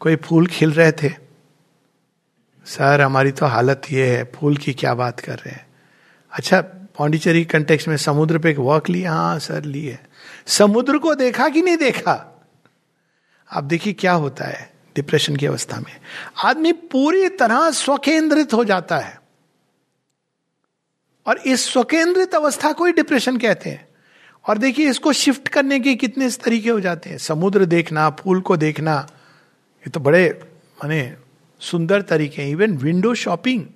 [0.00, 1.08] कोई फूल खिल रहे थे?
[2.66, 5.66] सर, हमारी तो हालत ये है, फूल की क्या बात कर रहे हैं?
[6.32, 6.60] अच्छा
[6.98, 9.98] पौंडीचेरी कंटेक्स में समुद्र पे एक वॉक लिया हाँ सर लिए
[10.46, 12.42] समुद्र को देखा कि नहीं देखा?
[13.52, 16.00] आप देखिए क्या होता है डिप्रेशन की अवस्था में।
[16.44, 19.20] आदमी पूरी तरह स्वकेंद्रित हो जाता है।
[21.26, 23.88] और इस स्वकेंद्रित अवस्था को ही डिप्रेशन कहते हैं।
[24.48, 28.56] और देखिए इसको शिफ्ट करने के कितने तरीके हो जाते हैं। समुद्र देखना, फूल को
[28.56, 29.06] देखना,
[29.78, 31.16] ये तो बड़े माने
[31.60, 33.66] सुंदर तरीके हैं। इवन विंडो शॉपिंग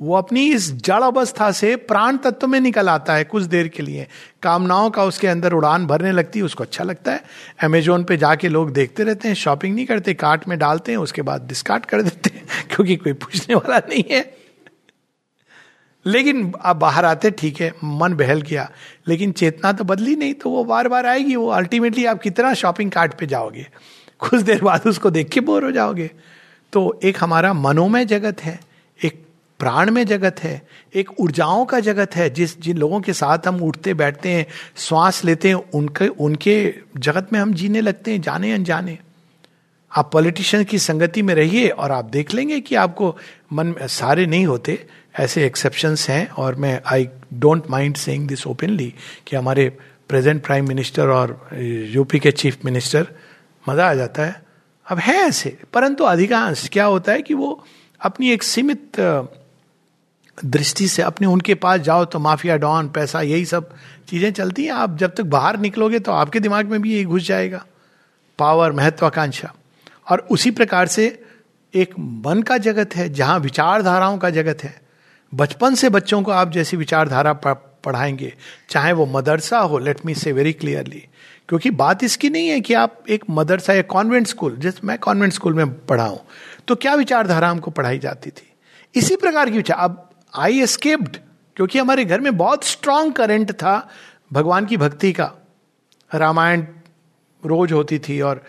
[0.00, 3.82] वो अपनी इस जड़ अवस्था से प्राण तत्व में निकल आता है कुछ देर के
[3.82, 4.06] लिए।
[4.42, 7.24] कामनाओं का उसके अंदर उड़ान भरने लगती है, उसको अच्छा लगता है।
[7.62, 11.22] अमेजोन पे जाके लोग देखते रहते हैं शॉपिंग नहीं करते कार्ट में डालते हैं, उसके
[11.22, 14.36] बाद डिस्कार्ड कर देते हैं, क्योंकि कोई पूछने वाला नहीं है।
[16.06, 18.70] लेकिन आप बाहर आते, ठीक है, मन बहल गया।
[19.08, 22.90] लेकिन चेतना तो बदली नहीं तो वो बार बार आएगी, वो अल्टीमेटली आप कितना शॉपिंग
[22.90, 23.66] कार्ट पे जाओगे?
[24.18, 26.10] कुछ देर बाद उसको देख के बोर हो जाओगे।
[26.72, 28.60] तो एक हमारा मनोमय जगत है,
[29.04, 29.23] एक
[29.60, 30.60] प्राण में जगत है,
[30.94, 34.46] एक ऊर्जाओं का जगत है, जिस, जिन लोगों के साथ हम उठते, बैठते हैं,
[34.76, 38.98] श्वास लेते हैं, उनके उनके जगत में हम जीने लगते हैं, जाने अनजाने।
[39.92, 43.16] आप पॉलिटिशियन की संगति में रहिए और आप देख लेंगे कि आपको
[43.52, 44.86] मन में सारे नहीं होते,
[45.18, 48.92] ऐसे एक्सेप्शंस हैं और मैं I don't mind saying this openly
[49.26, 49.68] कि हमारे
[50.08, 51.38] प्रेजेंट प्राइम मिनिस्टर और
[51.90, 53.06] यूपी के चीफ मिनिस्टर
[53.68, 54.42] मज़ा आ जाता है।
[54.86, 57.64] अब है ऐसे, परंतु अधिकांश, क्या होता है कि वो
[58.00, 59.00] अपनी एक सीमित
[60.38, 63.70] दृष्टि से अपने उनके पास जाओ तो माफिया, डॉन, पैसा, यही सब
[64.08, 67.22] चीज़ें चलती हैं। आप जब तक बाहर निकलोगे तो आपके दिमाग में भी यही घुस
[67.22, 67.64] जाएगा।
[68.38, 69.52] पावर, महत्वाकांक्षा।
[70.10, 71.06] और उसी प्रकार से
[71.74, 74.80] एक मन का जगत है, जहाँ विचारधाराओं का जगत है।
[75.32, 77.32] बचपन से बच्चों को आप जैसी विचारधारा
[77.84, 78.32] पढ़ाएँगे,
[78.70, 81.02] चाहे वो मदरसा हो लेट मी से वेरी क्लियरली
[81.48, 85.32] क्योंकि बात इसकी नहीं है कि आप एक मदरसा या कॉन्वेंट स्कूल जैसे मैं कॉन्वेंट
[85.32, 86.20] स्कूल में पढ़ा हूँ
[86.68, 88.52] तो क्या विचारधारा हमको पढ़ाई जाती थी?
[88.94, 90.03] इसी प्रकार की विचार, अब
[90.34, 91.16] आई एस्केप्ड
[91.56, 93.90] क्योंकि हमारे घर में बहुत स्ट्रांग करंट था
[94.32, 95.30] भगवान की भक्ति का।
[96.14, 96.66] रामायण
[97.42, 98.44] रोज होती थी और,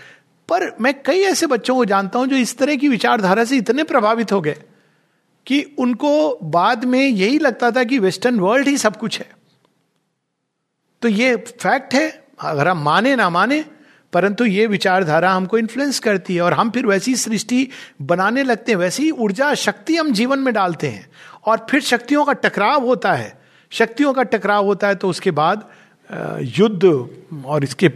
[0.49, 3.83] पर मैं कई ऐसे बच्चों को जानता हूँ जो इस तरह की विचारधारा से इतने
[3.83, 4.57] प्रभावित हो गए
[5.47, 9.29] कि उनको बाद में यही लगता था कि वेस्टर्न वर्ल्ड ही सब कुछ है।
[11.01, 13.65] तो ये फैक्ट है, अगर हम माने ना माने,
[14.13, 17.67] परंतु ये विचारधारा हमको इन्फ्लुएंस करती है और हम फिर वैसी सृष्टि
[18.01, 21.09] बनाने लगते हैं, वैसी ऊर्जा शक्ति हम जीवन में डालते हैं।
[21.45, 23.33] और फिर शक्तियों का टकराव होता है।
[23.71, 25.67] शक्तियों का टकराव होता है तो उसके बाद
[26.57, 26.83] युद्ध
[27.45, 27.87] और इसके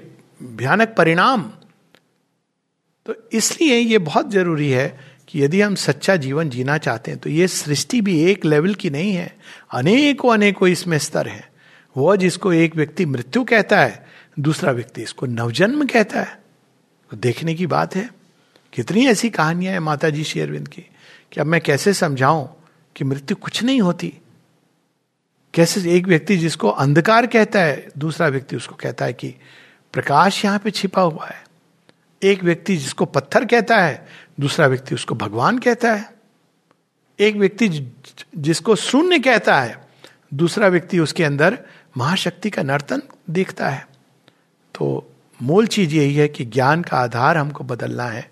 [0.41, 1.41] भयानक परिणाम।
[3.05, 7.29] तो इसलिए ये बहुत ज़रूरी है कि यदि हम सच्चा जीवन जीना चाहते हैं तो
[7.29, 9.35] ये सृष्टि भी एक लेवल की नहीं है।
[9.71, 11.49] अनेकों अनेकों इसमें स्तर है।
[11.97, 14.07] वह जिसको एक व्यक्ति मृत्यु कहता है,
[14.39, 16.39] दूसरा व्यक्ति इसको नवजन्म कहता है।
[17.11, 18.09] तो देखने की बात है।
[18.73, 20.81] कितनी ऐसी कहानियाँ हैं माता जी शेरविंद की।
[21.31, 22.47] कि अब मैं कैसे समझाऊं
[22.95, 24.17] कि मृत्यु कुछ नहीं होती।
[25.53, 29.35] कैसे एक व्यक्ति जिसको अंधकार कहता है, दूसरा व्यक्ति उसको कहता है कि
[29.93, 31.43] प्रकाश यहाँ पे छिपा हुआ है।
[32.23, 34.07] एक व्यक्ति जिसको पत्थर कहता है,
[34.39, 36.13] दूसरा व्यक्ति उसको भगवान कहता है।
[37.19, 37.91] एक व्यक्ति
[38.37, 39.89] जिसको शून्य कहता है,
[40.33, 41.59] दूसरा व्यक्ति उसके अंदर
[41.97, 43.87] महाशक्ति का नर्तन देखता है।
[44.75, 45.11] तो
[45.41, 48.31] मूल चीज़ यही है कि ज्ञान का आधार हमको बदलना है।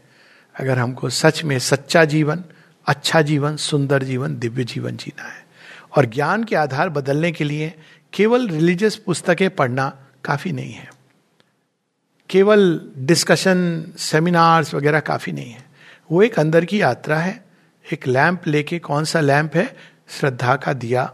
[0.60, 2.44] अगर हमको सच में सच्चा जीवन
[2.88, 5.48] अच्छा जीवन, सुंदर जीवन, दिव्य जीवन जीना है।
[5.98, 7.74] और ज्ञान के आधार बदलने के लिए
[8.14, 10.90] केवल रिलीजियस पुस्तकें पढ़ना काफ़ी नहीं है।
[12.30, 15.66] केवल डिस्कशन, सेमिनार्स वगैरह काफ़ी नहीं है।
[16.12, 17.46] वो एक अंदर की यात्रा है।
[17.94, 19.76] एक लैंप लेके कौन सा लैंप है?
[20.10, 21.14] श्रद्धा का दिया।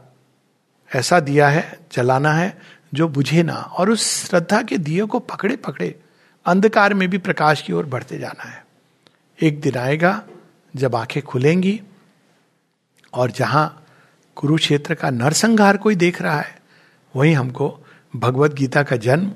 [0.96, 2.60] ऐसा दिया है, जलाना है,
[2.94, 6.00] जो बुझे ना। और उस श्रद्धा के दिए को पकड़े पकड़े
[6.46, 8.66] अंधकार में भी प्रकाश की ओर बढ़ते जाना है।
[9.42, 10.24] एक दिन आएगा
[10.76, 11.82] जब आँखें खुलेंगी
[13.14, 13.86] और जहाँ
[14.36, 16.62] कुरुक्षेत्र का नरसंहार कोई देख रहा है,
[17.16, 17.80] वही हमको
[18.16, 19.32] भगवत गीता का जन्म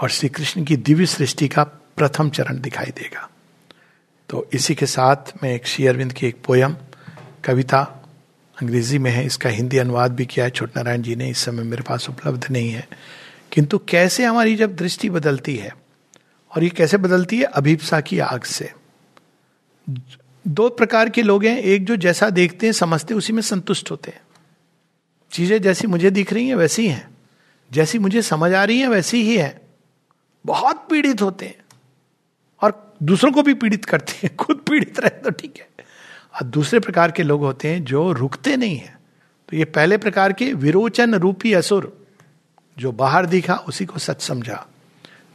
[0.00, 3.30] और श्री कृष्ण की दिव्य सृष्टि का प्रथम चरण दिखाई देगा।
[4.28, 6.76] तो इसी के साथ मैं एक श्री अरविंद की एक पोयम,
[7.44, 7.80] कविता,
[8.62, 11.62] अंग्रेज़ी में है, इसका हिंदी अनुवाद भी किया है, छोट नारायण जी ने, इस समय
[11.62, 12.88] मेरे पास उपलब्ध नहीं है।
[13.52, 15.76] किंतु कैसे हमारी जब दृष्टि बदलती है,
[16.56, 18.72] और ये कैसे बदलती है, अभिप्सा की आग से।
[20.48, 23.90] दो प्रकार के लोग हैं, एक जो जैसा देखते हैं, समझते हैं, उसी में संतुष्ट
[23.90, 24.20] होते हैं।
[25.30, 27.10] चीज़ें जैसी मुझे दिख रही हैं, वैसी हैं।
[27.72, 29.60] जैसी मुझे समझ आ रही है, वैसी ही है।
[30.46, 31.56] बहुत पीड़ित होते हैं।
[32.62, 35.68] और दूसरों को भी पीड़ित करते हैं। खुद पीड़ित रहे तो ठीक है।
[36.34, 39.00] और दूसरे प्रकार के लोग होते हैं जो रुकते नहीं है।
[39.48, 42.06] तो ये पहले प्रकार के विरोचन रूपी असुर,
[42.78, 44.66] जो बाहर दिखा, उसी को सच समझा।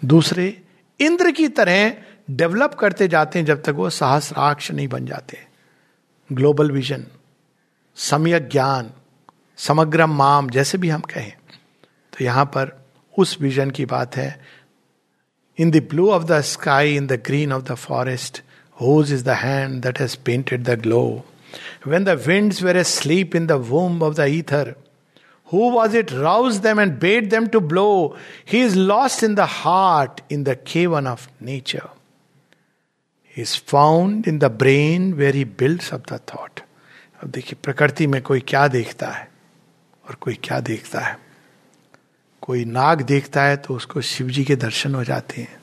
[0.06, 0.62] दूसरे,
[0.99, 1.97] इंद्र की तरह
[2.28, 5.38] डेवलप करते जाते हैं जब तक वो सहस्राक्ष नहीं बन जाते
[6.30, 7.05] ग्लोबल विजन
[7.97, 8.91] सम्यक ज्ञान
[9.59, 11.32] समग्र माम जैसे भी हम कहें
[12.13, 12.71] तो यहाँ पर
[13.13, 14.30] उस विजन की बात है
[15.57, 18.41] in the blue of the sky in the green of the forest
[18.78, 21.03] whose is the hand that has painted the glow
[21.88, 24.76] when the winds were asleep in the womb of the ether
[25.47, 28.15] Who was it roused them and bade them to blow?
[28.45, 31.89] He is lost in the heart, in the cavern of nature.
[33.38, 36.59] Is found in the brain where he builds up the thought.
[37.23, 39.29] अब देखिए, प्रकृति में कोई क्या देखता है
[40.09, 41.19] और कोई क्या देखता है?
[42.41, 45.59] कोई नाग देखता है तो उसको शिव जी के दर्शन हो जाते हैं।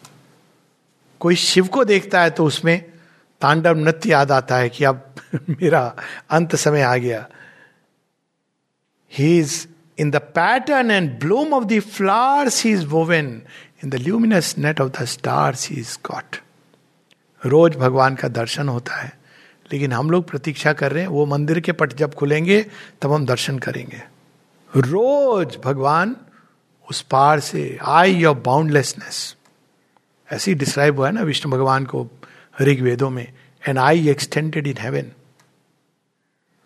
[1.21, 2.93] कोई शिव को देखता है तो उसमें
[3.41, 5.15] तांडव नृत्य याद आता है कि अब
[5.49, 5.97] मेरा
[6.31, 7.29] अंत समय आ गया।
[9.13, 9.67] He is
[9.99, 13.43] in the pattern and bloom of the flowers he is woven
[13.85, 16.37] in the luminous net of the stars he is caught
[17.45, 19.19] rose भगवान का दर्शन होता है।
[19.73, 22.67] लेकिन हम लोग प्रतीक्षा कर रहे हैं, वो मंदिर के पट जब खुलेंगे,
[23.03, 24.03] तब हम दर्शन करेंगे।
[24.77, 26.17] रोज भगवान
[26.91, 29.37] उस पार से, आई ऑफ़ बाउंडलेसनेस
[30.33, 32.09] ऐसी डिस्क्राइब हुआ है ना विष्णु भगवान को
[32.63, 33.33] ऋग्वेदों में
[33.69, 35.13] an eye extended in heaven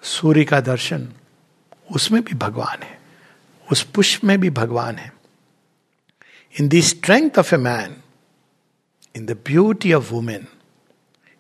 [0.03, 1.09] सूर्य का दर्शन,
[1.95, 3.01] उसमें भी भगवान है।
[3.73, 5.13] उस पुष्प में भी भगवान है।
[6.61, 7.97] In the strength of a man
[9.17, 10.47] in the beauty of women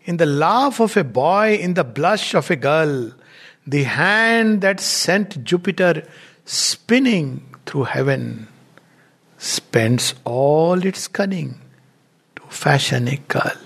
[0.06, 3.12] in the laugh of a boy, in the blush of a girl,
[3.66, 6.04] the hand that sent Jupiter
[6.44, 8.46] spinning through heaven
[9.36, 11.60] spends all its cunning
[12.36, 13.58] to fashion a girl.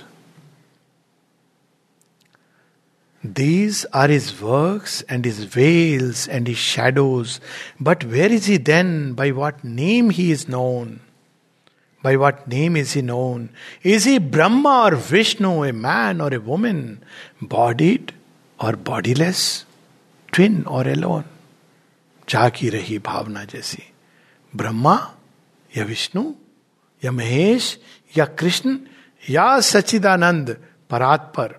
[3.22, 7.38] These are his works and his veils and his shadows.
[7.78, 9.12] But where is he then?
[9.12, 11.00] By what name he is known?
[12.02, 13.50] By what name is he known?
[13.82, 17.04] Is he Brahma or Vishnu, a man or a woman,
[17.42, 18.14] bodied
[18.58, 19.64] or bodiless,
[20.32, 21.24] twin or alone?
[22.30, 23.82] जाकी रही भावना जैसी
[24.56, 24.96] ब्रह्मा
[25.76, 26.22] या विष्णु
[27.04, 27.76] या महेश
[28.16, 28.76] या कृष्ण
[29.30, 30.56] या Sachidanand
[30.90, 31.56] परात्पर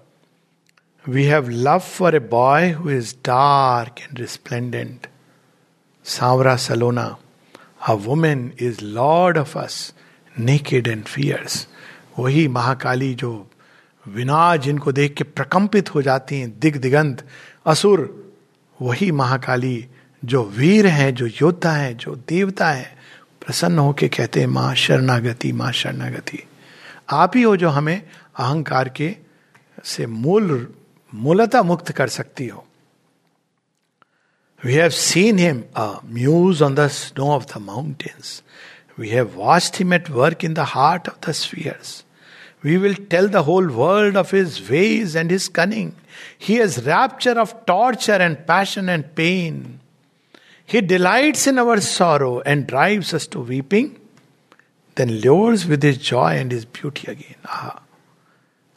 [1.07, 5.07] We have love for a boy who is dark and resplendent.
[6.03, 7.17] Savra Salona.
[7.87, 9.93] A woman is Lord of us,
[10.39, 11.67] naked and fierce.
[12.19, 13.51] वही महाकाली जो
[14.07, 17.27] विनाश जिनको देख के प्रकंपित हो जाती हैं दिग दिगंत
[17.65, 18.31] असुर,
[18.81, 19.87] वही महाकाली
[20.25, 22.97] जो वीर हैं, जो योद्धा हैं, जो देवता हैं,
[23.45, 26.47] प्रसन्न होके कहते हैं, माँ शरणागति माँ शरणागति।
[27.09, 28.01] आप ही हो जो हमें
[28.39, 29.15] अहंकार के
[29.83, 30.73] से मूल,
[31.13, 32.67] मूलता मुक्त कर सकती हो।
[34.65, 38.43] We have seen him a muse on the snow of the mountains
[38.98, 42.02] We have watched him at work in the heart of the spheres
[42.64, 45.94] We will tell the whole world of his ways and his cunning.
[46.36, 49.78] He has rapture of torture and passion and pain.
[50.68, 54.00] He delights in our sorrow and drives us to weeping,
[54.96, 57.36] then lures with his joy and his beauty again.
[57.44, 57.82] Ah.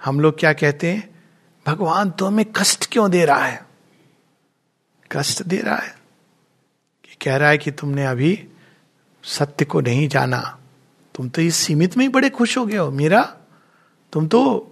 [0.02, 1.10] हम लोग क्या कहते हैं
[1.66, 3.60] भगवान तो हमें कष्ट क्यों दे रहा है
[5.12, 5.94] कष्ट दे रहा है
[7.06, 8.32] कि कह रहा है कि तुमने अभी
[9.25, 10.61] सत्य को नहीं जाना।
[11.15, 13.37] तुम तो इस सीमित में ही बड़े खुश हो गए हो। मेरा,
[14.13, 14.71] तुम तो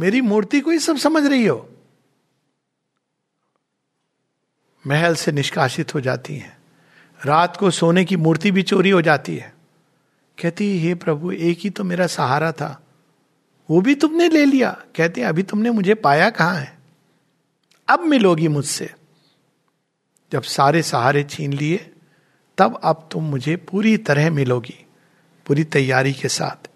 [0.00, 1.70] मेरी मूर्ति को ही सब समझ रही हो।
[4.86, 6.60] महल से निष्कासित हो जाती है।
[7.24, 9.54] रात को सोने की मूर्ति भी चोरी हो जाती है।
[10.42, 12.86] कहती, हे प्रभु, एक ही तो मेरा सहारा था।
[13.70, 16.78] वो भी तुमने ले लिया। कहते, अभी तुमने मुझे पाया कहाँ है?
[17.88, 18.94] अब मिलोगी मुझसे।
[20.32, 21.89] जब सारे सहारे छीन लिए
[22.60, 24.86] तब अब तुम मुझे पूरी तरह मिलोगी,
[25.46, 26.68] पूरी तैयारी के साथ।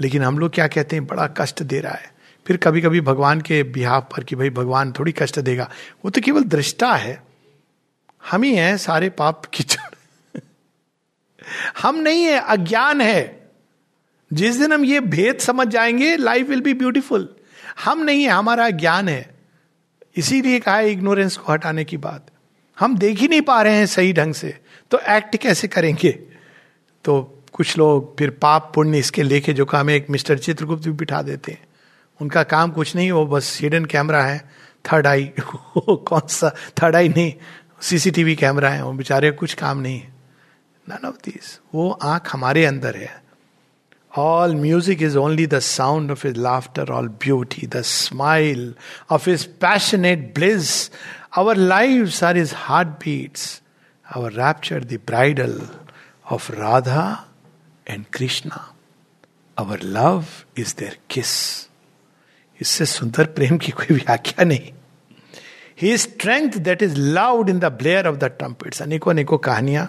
[0.00, 2.14] लेकिन हम लोग क्या कहते हैं, बड़ा कष्ट दे रहा है।
[2.46, 5.70] फिर कभी कभी भगवान के बिहाव पर कि भाई भगवान थोड़ी कष्ट देगा।
[6.04, 7.22] वो तो केवल दृष्टा है।
[8.30, 10.40] हम ही हैं सारे पाप कीचड़
[11.82, 13.50] हम नहीं है, अज्ञान है।
[14.32, 17.36] जिस दिन हम ये भेद समझ जाएँगे लाइफ विल बी ब्यूटीफुल
[17.84, 19.34] हम नहीं है, हमारा ज्ञान है।
[20.16, 22.26] इसीलिए कहा है इग्नोरेंस को हटाने की बात।
[22.78, 26.12] हम देख ही नहीं पा रहे हैं सही ढंग से। तो एक्ट कैसे करेंगे?
[27.04, 30.90] तो कुछ लोग फिर पाप पुण्य इसके लेके जो काम है एक मिस्टर चित्रगुप्त भी
[30.90, 31.64] बिठा देते हैं।
[32.20, 34.50] उनका काम कुछ नहीं वो बस हिडन कैमरा है
[34.92, 35.32] थर्ड आई
[35.88, 36.54] कौन सा?
[36.82, 37.34] थर्ड आई नहीं
[37.80, 40.14] सीसीटीवी कैमरा है वो बेचारे कुछ काम नहीं है।
[40.88, 43.26] नन ऑफ़ दिस वो आँख हमारे अंदर है।
[44.18, 48.72] All music is only the sound of his laughter, all beauty, the smile
[49.12, 50.90] of his passionate bliss.
[51.38, 51.72] Our
[52.22, 53.65] our is heart heartbeats,
[54.14, 55.58] our rapture, the bridal
[56.26, 57.24] of Radha
[57.86, 58.66] and Krishna.
[59.58, 61.68] Our love is their kiss.
[62.60, 64.70] इससे सुंदर प्रेम की कोई व्याख्या नहीं
[65.80, 69.86] he strength that is loud in the blare of the trumpets अनेकों अनेकों कहानियाँ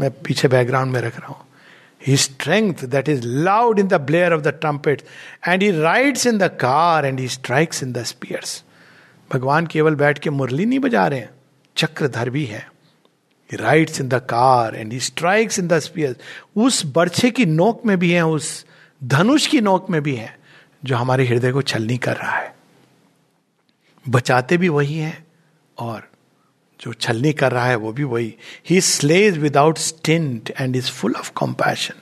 [0.00, 1.46] मैं पीछे बैकग्राउंड में रख रहा हूँ
[2.00, 5.02] his strength that is loud in the blare of the trumpet
[5.44, 8.62] and he rides in the car and he strikes in the spears
[9.32, 11.30] भगवान केवल बैठ के मुरली नहीं बजा रहे हैं
[11.76, 12.77] चक्रधर भी है he
[13.56, 16.16] rides in the car and he strikes in the spears
[16.56, 18.66] उस बर्छे की नोक में भी है, उस
[19.04, 20.38] धनुष की नोक में भी है,
[20.84, 22.54] जो हमारे हृदय को छलनी कर रहा है।
[24.08, 25.24] बचाते भी वही है
[25.78, 26.08] और
[26.80, 28.34] जो छलनी कर रहा है वो भी वही।
[28.70, 31.94] He slays without stint and is full of compassion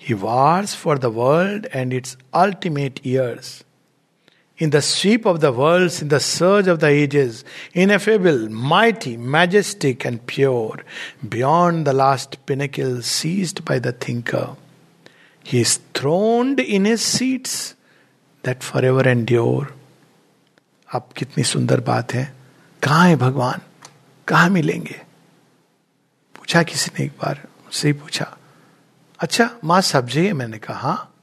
[0.00, 3.64] he wars for the world and its ultimate years
[4.60, 10.04] in the sweep of the worlds, in the surge of the ages, ineffable, mighty, majestic,
[10.04, 10.80] and pure,
[11.26, 14.56] beyond the last pinnacle seized by the thinker.
[15.42, 17.74] He is throned in his seats
[18.44, 19.68] that forever endure.
[20.88, 22.24] अब कितनी सुंदर बात है
[22.82, 23.60] कहाँ है भगवान
[24.28, 25.00] कहाँ मिलेंगे
[26.36, 28.26] पूछा किसी ने एक बार उससे ही पूछा
[29.20, 31.14] अच्छा माँ सब्ज़ी है मैंने कहा हाँ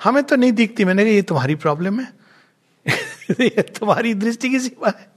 [0.00, 2.06] हमें तो नहीं दिखती मैंने कहा ये तुम्हारी प्रॉब्लम है
[3.50, 5.14] तुम्हारी दृष्टि की सीमा है।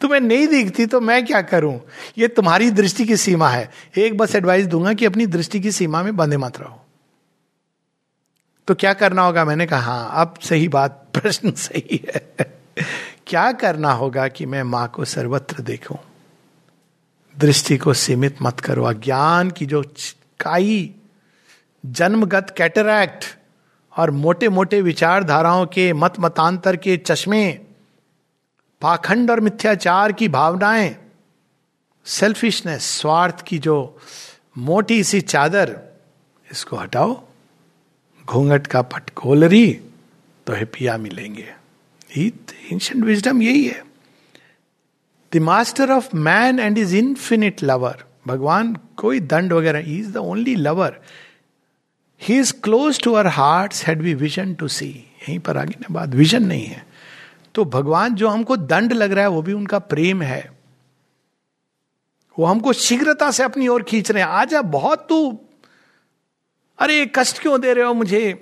[0.00, 1.80] तुम्हें नहीं दिखती तो मैं क्या करूँ?
[2.18, 6.02] ये तुम्हारी दृष्टि की सीमा है। एक बस एडवाइस दूँगा कि अपनी दृष्टि की सीमा
[6.02, 6.84] में बंधे मत रहो।
[8.68, 9.44] तो क्या करना होगा?
[9.44, 12.34] मैंने कहा हाँ अब सही बात, प्रश्न सही है।
[13.26, 15.98] क्या करना होगा कि मैं माँ को सर्वत्र देखूँ?
[17.38, 19.82] दृष्टि को सीमित मत करो। अज्ञान की जो
[20.40, 20.94] काई
[21.86, 23.37] जन्मगत कैटरैक्ट
[23.98, 27.50] और मोटे मोटे विचारधाराओं के मत मतांतर के चश्मे,
[28.82, 30.94] पाखंड और मिथ्याचार की भावनाएँ
[32.06, 33.98] सेल्फिशनेस स्वार्थ की जो
[34.58, 35.78] मोटी सी चादर,
[36.52, 37.20] इसको हटाओ।
[38.26, 39.72] घूंघट का पट खोलरी
[40.46, 41.54] तो है पिया मिलेंगे।
[42.18, 43.82] एंशंट विजडम यही है।
[45.32, 50.54] The master of man and is infinite lover भगवान कोई दंड वगैरह is the only
[50.56, 51.00] lover
[52.22, 54.88] he is close to our heart had we vision to see
[55.22, 56.86] यहीं पर आगे ना बात विजन नहीं है।
[57.54, 60.58] तो भगवान जो हमको दंड लग रहा है, वो भी उनका प्रेम है।
[62.38, 65.40] वो हमको शीघ्रता से अपनी ओर खींच रहे हैं। आजा बहुत तू,
[66.78, 68.32] अरे, कष्ट क्यों दे रहे हो मुझे?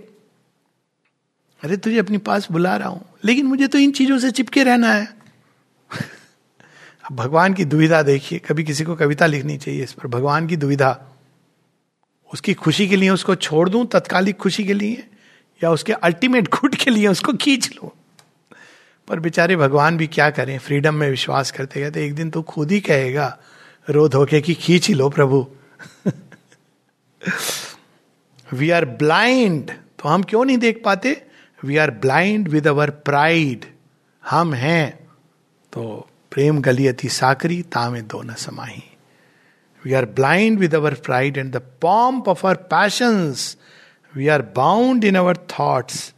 [1.65, 4.93] अरे, तुझे अपने पास बुला रहा हूँ। लेकिन मुझे तो इन चीज़ों से चिपके रहना
[4.93, 5.07] है।
[7.05, 10.57] अब भगवान की दुविधा देखिए। कभी किसी को कविता लिखनी चाहिए इस पर। भगवान की
[10.57, 11.16] दुविधा।
[12.33, 15.07] उसकी खुशी के लिए उसको छोड़ दूँ, तत्कालिक खुशी के लिए,
[15.61, 17.91] या उसके अल्टीमेट गुड के लिए उसको खींच लूँ?
[19.09, 20.59] पर बेचारे भगवान भी क्या करें?
[20.59, 23.37] फ्रीडम में विश्वास करते कहते, एक दिन तो खुद ही कहेगा
[23.89, 25.47] रो धोके कि खींच ही लो प्रभु।
[28.49, 31.23] वी आर ब्लाइंड तो हम क्यों नहीं देख पाते?
[31.65, 33.65] We are blind with our pride
[34.25, 34.99] हम हैं
[35.73, 38.83] तो प्रेम गली अति साकरी, तामे दो न समाही।
[39.87, 43.57] We are blind with our pride and the pomp of our passions.
[44.17, 46.13] We are bound in our thoughts,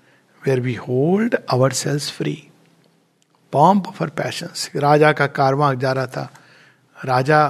[0.49, 2.37] where we hold ourselves free.
[3.53, 6.33] Pomp of our passions राजा का कारवां जा रहा था।
[7.05, 7.47] राजा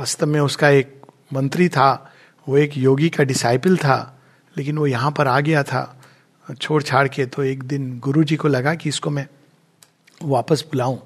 [0.00, 2.12] वास्तव में उसका एक मंत्री था।
[2.48, 4.20] वो एक योगी का डिसाइपल था,
[4.58, 6.02] लेकिन वो यहाँ पर आ गया था
[6.60, 9.28] छोड़ छाड़ के। तो एक दिन गुरु जी को लगा कि इसको मैं
[10.22, 10.98] वापस बुलाऊं।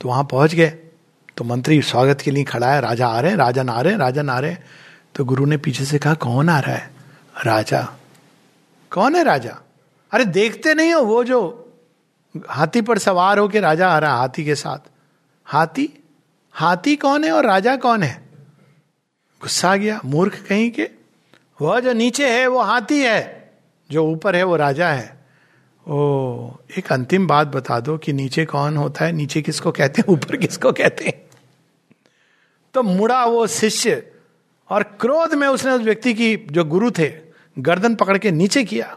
[0.00, 0.87] तो वहाँ पहुँच गए।
[1.38, 4.00] तो मंत्री स्वागत के लिए खड़ा है, राजा आ रहे हैं, राजा ना रहे हैं
[4.00, 4.64] राजन आ रहे हैं।
[5.14, 6.90] तो गुरु ने पीछे से कहा, कौन आ रहा है?
[7.46, 7.88] राजा।
[8.90, 9.58] कौन है राजा?
[10.12, 11.72] अरे देखते नहीं हो, वो जो
[12.48, 14.78] हाथी पर सवार होके राजा आ रहा हाथी के साथ।
[15.44, 16.04] हाथी?
[16.52, 18.28] हाथी कौन है और राजा कौन है?
[19.40, 20.90] गुस्सा गया, मूर्ख कहीं के?
[21.62, 23.52] वह जो नीचे है, वो हाथी है।
[23.90, 25.26] जो ऊपर है, वो राजा है।
[25.88, 29.12] ओ एक अंतिम बात बता दो कि नीचे कौन होता है?
[29.12, 30.12] नीचे किसको कहते हैं?
[30.12, 31.27] ऊपर किसको कहते हैं?
[32.78, 34.12] तो मुड़ा वो शिष्य
[34.70, 37.12] और क्रोध में उसने उस व्यक्ति की जो गुरु थे,
[37.58, 38.96] गर्दन पकड़ के नीचे किया।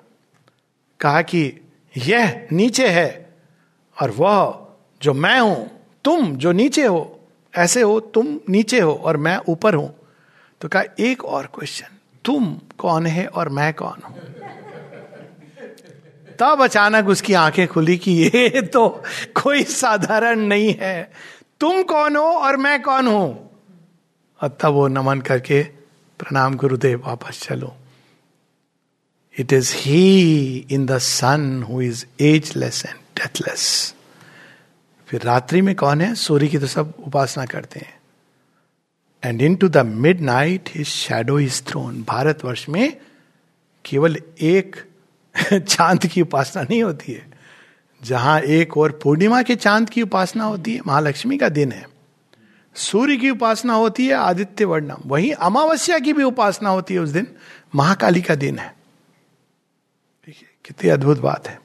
[1.00, 1.54] कहा कि,
[1.98, 3.36] यह नीचे है
[4.02, 4.68] और वह
[5.02, 5.72] जो मैं हूँ,
[6.04, 7.20] तुम जो नीचे हो,
[7.58, 9.96] ऐसे हो, तुम नीचे हो और मैं ऊपर हूँ।
[10.62, 14.18] तो कहा, एक और क्वेश्चन तुम कौन है और मैं कौन हूँ?
[16.40, 19.04] तब अचानक उसकी आँखें खुली कि ये तो
[19.44, 21.12] कोई साधारण नहीं है।
[21.60, 23.51] तुम कौन हो और मैं कौन हूँ?
[24.42, 25.64] और तब वो नमन करके
[26.20, 27.76] प्रणाम गुरुदेव वापस चलो।
[29.40, 33.96] It is he in the sun who is ageless and deathless
[35.08, 36.16] फिर रात्रि में कौन है?
[36.16, 38.00] सूर्य की तो सब उपासना करते हैं।
[39.24, 39.78] And into the
[40.22, 42.98] midnight his shadow is thrown Bharatvarsh में
[43.86, 44.76] केवल एक
[45.54, 47.32] चाँद की उपासना नहीं होती है।
[48.04, 51.91] जहाँ एक और पूर्णिमा के चाँद की उपासना होती है, महालक्ष्मी का दिन है।
[52.76, 57.10] सूर्य की उपासना होती है, आदित्य वर्णम। वही अमावस्या की भी उपासना होती है उस
[57.10, 57.28] दिन।
[57.76, 58.76] महाकाली का दिन है।
[60.66, 61.62] कितनी अद्भुत बात है।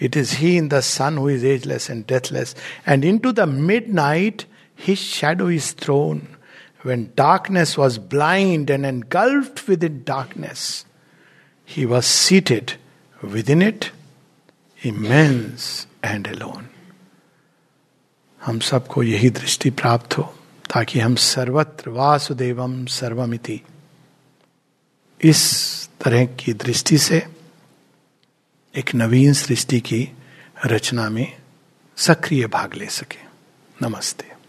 [0.00, 2.56] It is he in the sun who is ageless and deathless
[2.88, 3.40] and into the
[3.88, 4.42] midnight
[4.80, 6.22] his shadow is thrown
[6.86, 10.86] when darkness was blind and engulfed within darkness
[11.68, 12.70] he was seated
[13.50, 13.84] within it
[14.86, 16.62] immense and alone.
[18.44, 20.34] हम सबको यही दृष्टि प्राप्त हो।
[20.74, 23.60] ताकि हम सर्वत्र वासुदेवम सर्वमिति।
[25.22, 27.26] इस तरह की दृष्टि से,
[28.76, 30.08] एक नवीन सृष्टि की
[30.66, 31.38] रचना में
[31.96, 33.30] सक्रिय भाग ले सके।
[33.86, 34.39] नमस्ते।